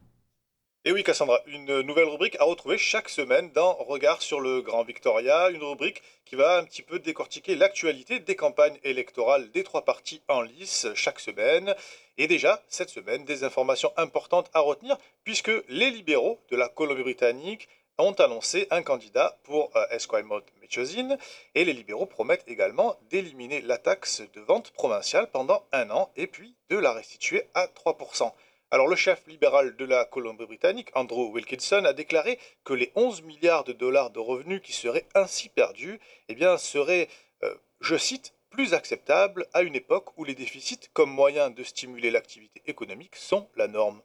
Et 0.86 0.92
oui, 0.92 1.04
Cassandra, 1.04 1.38
une 1.46 1.82
nouvelle 1.82 2.08
rubrique 2.08 2.38
à 2.40 2.44
retrouver 2.44 2.78
chaque 2.78 3.10
semaine 3.10 3.50
dans 3.52 3.74
Regard 3.74 4.22
sur 4.22 4.40
le 4.40 4.62
Grand 4.62 4.84
Victoria, 4.84 5.50
une 5.50 5.62
rubrique 5.62 6.00
qui 6.24 6.34
va 6.34 6.56
un 6.56 6.64
petit 6.64 6.80
peu 6.80 6.98
décortiquer 6.98 7.56
l'actualité 7.56 8.20
des 8.20 8.36
campagnes 8.36 8.78
électorales 8.84 9.50
des 9.50 9.64
trois 9.64 9.84
partis 9.84 10.22
en 10.28 10.40
lice 10.40 10.86
chaque 10.94 11.20
semaine. 11.20 11.74
Et 12.16 12.26
déjà, 12.26 12.62
cette 12.68 12.88
semaine, 12.88 13.26
des 13.26 13.44
informations 13.44 13.92
importantes 13.98 14.50
à 14.54 14.60
retenir, 14.60 14.96
puisque 15.24 15.52
les 15.68 15.90
libéraux 15.90 16.40
de 16.50 16.56
la 16.56 16.70
Colombie-Britannique 16.70 17.68
ont 18.02 18.12
annoncé 18.12 18.66
un 18.70 18.82
candidat 18.82 19.38
pour 19.42 19.70
euh, 19.76 19.86
Esquimalt 19.90 20.44
Mechosin 20.60 21.16
et 21.54 21.64
les 21.64 21.72
libéraux 21.72 22.06
promettent 22.06 22.44
également 22.46 22.96
d'éliminer 23.10 23.60
la 23.62 23.78
taxe 23.78 24.22
de 24.32 24.40
vente 24.40 24.70
provinciale 24.72 25.30
pendant 25.30 25.64
un 25.72 25.90
an 25.90 26.10
et 26.16 26.26
puis 26.26 26.54
de 26.68 26.76
la 26.76 26.92
restituer 26.92 27.48
à 27.54 27.66
3%. 27.66 28.32
Alors 28.72 28.86
le 28.86 28.94
chef 28.94 29.26
libéral 29.26 29.74
de 29.74 29.84
la 29.84 30.04
Colombie-Britannique, 30.04 30.90
Andrew 30.94 31.32
Wilkinson, 31.32 31.84
a 31.84 31.92
déclaré 31.92 32.38
que 32.62 32.72
les 32.72 32.92
11 32.94 33.22
milliards 33.22 33.64
de 33.64 33.72
dollars 33.72 34.10
de 34.10 34.20
revenus 34.20 34.62
qui 34.62 34.72
seraient 34.72 35.06
ainsi 35.14 35.48
perdus 35.48 35.98
eh 36.28 36.34
bien, 36.36 36.56
seraient, 36.56 37.08
euh, 37.42 37.54
je 37.80 37.96
cite, 37.96 38.32
plus 38.50 38.74
acceptables 38.74 39.46
à 39.54 39.62
une 39.62 39.74
époque 39.74 40.16
où 40.16 40.24
les 40.24 40.34
déficits 40.34 40.88
comme 40.92 41.10
moyen 41.10 41.50
de 41.50 41.64
stimuler 41.64 42.10
l'activité 42.10 42.62
économique 42.66 43.16
sont 43.16 43.48
la 43.56 43.68
norme 43.68 44.02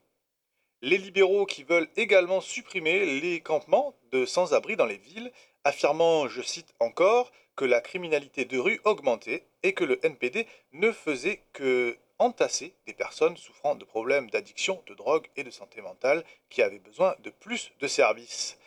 les 0.86 1.00
libéraux 1.00 1.48
qui 1.48 1.64
veulent 1.64 1.90
également 1.98 2.42
supprimer 2.42 3.20
les 3.20 3.42
campements 3.42 3.96
de 4.12 4.24
sans-abri 4.24 4.76
dans 4.76 4.86
les 4.86 4.98
villes, 4.98 5.32
affirmant, 5.64 6.28
je 6.28 6.44
cite 6.44 6.76
encore, 6.80 7.32
que 7.56 7.66
la 7.66 7.82
criminalité 7.82 8.46
de 8.46 8.60
rue 8.60 8.80
augmentait 8.84 9.48
et 9.64 9.74
que 9.74 9.84
le 9.84 10.00
NPD 10.06 10.46
ne 10.74 10.92
faisait 10.92 11.42
que 11.54 11.98
entasser 12.20 12.76
des 12.86 12.94
personnes 12.94 13.36
souffrant 13.36 13.74
de 13.74 13.84
problèmes 13.84 14.30
d'addiction, 14.30 14.84
de 14.86 14.94
drogue 14.94 15.26
et 15.36 15.44
de 15.44 15.50
santé 15.50 15.82
mentale 15.82 16.24
qui 16.52 16.62
avaient 16.62 16.78
besoin 16.78 17.16
de 17.24 17.32
plus 17.32 17.72
de 17.80 17.88
services. 17.88 18.60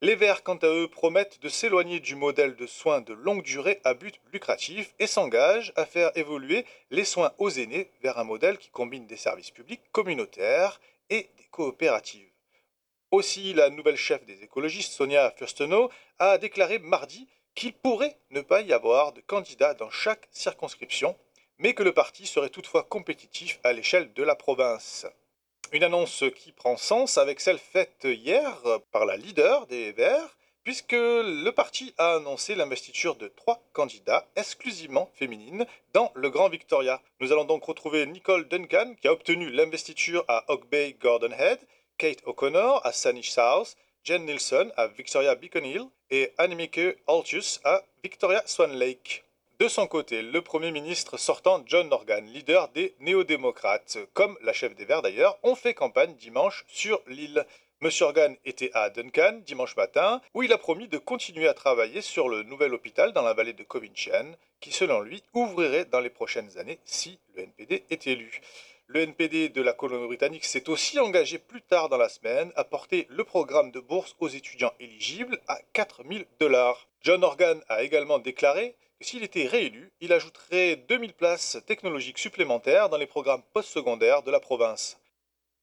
Les 0.00 0.14
Verts, 0.14 0.44
quant 0.44 0.56
à 0.56 0.68
eux, 0.68 0.86
promettent 0.86 1.40
de 1.42 1.48
s'éloigner 1.48 1.98
du 1.98 2.14
modèle 2.14 2.54
de 2.54 2.66
soins 2.66 3.00
de 3.00 3.14
longue 3.14 3.42
durée 3.42 3.80
à 3.82 3.94
but 3.94 4.20
lucratif 4.32 4.94
et 5.00 5.08
s'engagent 5.08 5.72
à 5.74 5.86
faire 5.86 6.12
évoluer 6.14 6.66
les 6.92 7.04
soins 7.04 7.32
aux 7.38 7.50
aînés 7.50 7.90
vers 8.00 8.18
un 8.18 8.24
modèle 8.24 8.58
qui 8.58 8.70
combine 8.70 9.08
des 9.08 9.16
services 9.16 9.50
publics 9.50 9.82
communautaires 9.90 10.78
et 11.10 11.30
des 11.36 11.46
coopératives. 11.50 12.30
Aussi, 13.10 13.54
la 13.54 13.70
nouvelle 13.70 13.96
chef 13.96 14.24
des 14.24 14.42
écologistes, 14.42 14.92
Sonia 14.92 15.32
Furstenau, 15.36 15.90
a 16.18 16.38
déclaré 16.38 16.78
mardi 16.78 17.28
qu'il 17.54 17.72
pourrait 17.72 18.18
ne 18.30 18.40
pas 18.40 18.60
y 18.62 18.72
avoir 18.72 19.12
de 19.12 19.20
candidat 19.20 19.74
dans 19.74 19.90
chaque 19.90 20.28
circonscription, 20.32 21.16
mais 21.58 21.74
que 21.74 21.84
le 21.84 21.94
parti 21.94 22.26
serait 22.26 22.48
toutefois 22.48 22.82
compétitif 22.82 23.60
à 23.62 23.72
l'échelle 23.72 24.12
de 24.12 24.22
la 24.22 24.34
province. 24.34 25.06
Une 25.72 25.84
annonce 25.84 26.24
qui 26.34 26.52
prend 26.52 26.76
sens 26.76 27.18
avec 27.18 27.40
celle 27.40 27.58
faite 27.58 28.04
hier 28.04 28.60
par 28.90 29.06
la 29.06 29.16
leader 29.16 29.66
des 29.66 29.92
Verts, 29.92 30.36
puisque 30.64 30.92
le 30.92 31.50
parti 31.50 31.94
a 31.98 32.16
annoncé 32.16 32.54
l'investiture 32.54 33.16
de 33.16 33.28
trois 33.28 33.62
candidats 33.74 34.26
exclusivement 34.34 35.10
féminines 35.14 35.66
dans 35.92 36.10
le 36.14 36.30
Grand 36.30 36.48
Victoria. 36.48 37.00
Nous 37.20 37.32
allons 37.32 37.44
donc 37.44 37.64
retrouver 37.64 38.06
Nicole 38.06 38.48
Duncan, 38.48 38.94
qui 39.00 39.06
a 39.06 39.12
obtenu 39.12 39.50
l'investiture 39.50 40.24
à 40.26 40.44
Oak 40.48 40.66
Bay 40.70 40.96
Gordon 40.98 41.32
Head, 41.38 41.60
Kate 41.98 42.22
O'Connor 42.24 42.80
à 42.84 42.92
Sanish 42.92 43.30
South, 43.30 43.76
Jen 44.02 44.24
Nielsen 44.24 44.72
à 44.76 44.86
Victoria 44.88 45.34
Beacon 45.34 45.64
Hill 45.64 45.84
et 46.10 46.32
Annemieke 46.38 46.98
Altius 47.06 47.60
à 47.64 47.82
Victoria 48.02 48.42
Swan 48.46 48.72
Lake. 48.72 49.24
De 49.60 49.68
son 49.68 49.86
côté, 49.86 50.20
le 50.20 50.42
Premier 50.42 50.72
ministre 50.72 51.16
sortant 51.16 51.62
John 51.66 51.92
Organ, 51.92 52.26
leader 52.26 52.68
des 52.70 52.94
néo-démocrates, 52.98 53.98
comme 54.12 54.36
la 54.42 54.52
chef 54.52 54.74
des 54.74 54.84
Verts 54.84 55.02
d'ailleurs, 55.02 55.38
ont 55.44 55.54
fait 55.54 55.74
campagne 55.74 56.14
dimanche 56.16 56.64
sur 56.66 57.00
l'île. 57.06 57.46
Monsieur 57.80 58.06
Organ 58.06 58.36
était 58.44 58.70
à 58.72 58.88
Duncan 58.88 59.40
dimanche 59.44 59.76
matin, 59.76 60.22
où 60.32 60.42
il 60.42 60.52
a 60.52 60.58
promis 60.58 60.88
de 60.88 60.96
continuer 60.96 61.48
à 61.48 61.54
travailler 61.54 62.00
sur 62.00 62.28
le 62.28 62.42
nouvel 62.42 62.72
hôpital 62.72 63.12
dans 63.12 63.22
la 63.22 63.34
vallée 63.34 63.52
de 63.52 63.62
Covington, 63.62 64.36
qui 64.60 64.72
selon 64.72 65.00
lui 65.00 65.22
ouvrirait 65.34 65.84
dans 65.84 66.00
les 66.00 66.08
prochaines 66.08 66.56
années 66.56 66.78
si 66.84 67.18
le 67.34 67.42
NPD 67.42 67.84
est 67.90 68.06
élu. 68.06 68.40
Le 68.86 69.00
NPD 69.00 69.48
de 69.48 69.60
la 69.60 69.72
Colombie-Britannique 69.72 70.44
s'est 70.44 70.68
aussi 70.68 70.98
engagé 70.98 71.38
plus 71.38 71.62
tard 71.62 71.88
dans 71.88 71.96
la 71.96 72.08
semaine 72.08 72.52
à 72.54 72.64
porter 72.64 73.06
le 73.10 73.24
programme 73.24 73.70
de 73.70 73.80
bourse 73.80 74.14
aux 74.18 74.28
étudiants 74.28 74.72
éligibles 74.78 75.40
à 75.48 75.58
4000 75.72 76.26
dollars. 76.38 76.86
John 77.02 77.24
Organ 77.24 77.60
a 77.68 77.82
également 77.82 78.18
déclaré 78.18 78.76
que 78.98 79.06
s'il 79.06 79.24
était 79.24 79.46
réélu, 79.46 79.90
il 80.00 80.12
ajouterait 80.12 80.76
2000 80.76 81.12
places 81.12 81.58
technologiques 81.66 82.18
supplémentaires 82.18 82.88
dans 82.88 82.98
les 82.98 83.06
programmes 83.06 83.42
postsecondaires 83.52 84.22
de 84.22 84.30
la 84.30 84.40
province. 84.40 84.98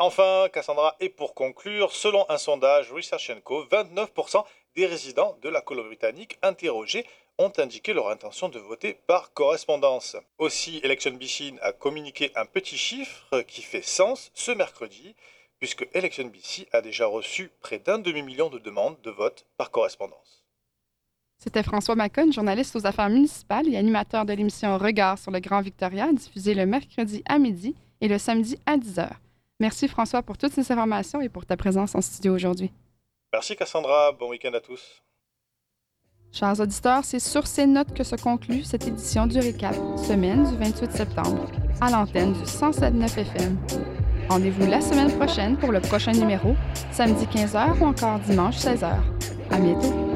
Enfin, 0.03 0.47
Cassandra, 0.51 0.95
et 0.99 1.09
pour 1.09 1.35
conclure, 1.35 1.91
selon 1.91 2.25
un 2.27 2.39
sondage 2.39 2.91
Research 2.91 3.31
Co, 3.43 3.65
29% 3.65 4.43
des 4.75 4.87
résidents 4.87 5.37
de 5.43 5.47
la 5.49 5.61
Colombie-Britannique 5.61 6.39
interrogés 6.41 7.05
ont 7.37 7.51
indiqué 7.59 7.93
leur 7.93 8.09
intention 8.09 8.49
de 8.49 8.57
voter 8.57 8.95
par 9.05 9.31
correspondance. 9.33 10.17
Aussi, 10.39 10.81
Election 10.83 11.11
BC 11.11 11.53
a 11.61 11.71
communiqué 11.71 12.31
un 12.35 12.47
petit 12.47 12.79
chiffre 12.79 13.41
qui 13.41 13.61
fait 13.61 13.83
sens 13.83 14.31
ce 14.33 14.49
mercredi, 14.49 15.15
puisque 15.59 15.87
Election 15.93 16.25
BC 16.25 16.67
a 16.71 16.81
déjà 16.81 17.05
reçu 17.05 17.51
près 17.61 17.77
d'un 17.77 17.99
demi-million 17.99 18.49
de 18.49 18.57
demandes 18.57 18.99
de 19.03 19.11
vote 19.11 19.45
par 19.55 19.69
correspondance. 19.69 20.43
C'était 21.37 21.61
François 21.61 21.93
Macon, 21.93 22.31
journaliste 22.31 22.75
aux 22.75 22.87
affaires 22.87 23.09
municipales 23.09 23.67
et 23.71 23.77
animateur 23.77 24.25
de 24.25 24.33
l'émission 24.33 24.79
Regard 24.79 25.19
sur 25.19 25.29
le 25.29 25.39
Grand 25.39 25.61
Victoria, 25.61 26.11
diffusée 26.11 26.55
le 26.55 26.65
mercredi 26.65 27.21
à 27.27 27.37
midi 27.37 27.75
et 28.01 28.07
le 28.07 28.17
samedi 28.17 28.57
à 28.65 28.77
10h. 28.77 29.11
Merci 29.62 29.88
François 29.88 30.24
pour 30.24 30.39
toutes 30.39 30.54
ces 30.54 30.71
informations 30.71 31.21
et 31.21 31.30
pour 31.30 31.45
ta 31.45 31.56
présence 31.56 31.93
en 31.93 32.02
studio 32.02 32.34
aujourd'hui. 32.34 32.71
Merci 33.32 33.56
Cassandra, 33.56 34.12
bon 34.12 34.32
week-end 34.32 34.54
à 34.56 34.60
tous. 34.60 35.04
Chers 36.32 36.60
auditeurs, 36.60 37.04
c'est 37.04 37.19
sur 37.19 37.45
ces 37.45 37.67
notes 37.67 37.93
que 37.93 38.04
se 38.04 38.15
conclut 38.15 38.63
cette 38.63 38.88
édition 38.88 39.28
du 39.28 39.38
Récap, 39.38 39.76
semaine 39.97 40.50
du 40.50 40.58
28 40.58 40.91
septembre, 40.91 41.45
à 41.80 41.91
l'antenne 41.91 42.34
du 42.34 42.39
107.9 42.39 43.19
FM. 43.19 43.58
Rendez-vous 44.30 44.65
la 44.65 44.82
semaine 44.82 45.15
prochaine 45.15 45.56
pour 45.56 45.71
le 45.71 45.80
prochain 45.80 46.13
numéro, 46.13 46.56
samedi 46.91 47.26
15h 47.26 47.82
ou 47.82 47.86
encore 47.86 48.17
dimanche 48.21 48.56
16h. 48.56 48.95
À 49.52 49.60
bientôt! 49.60 50.11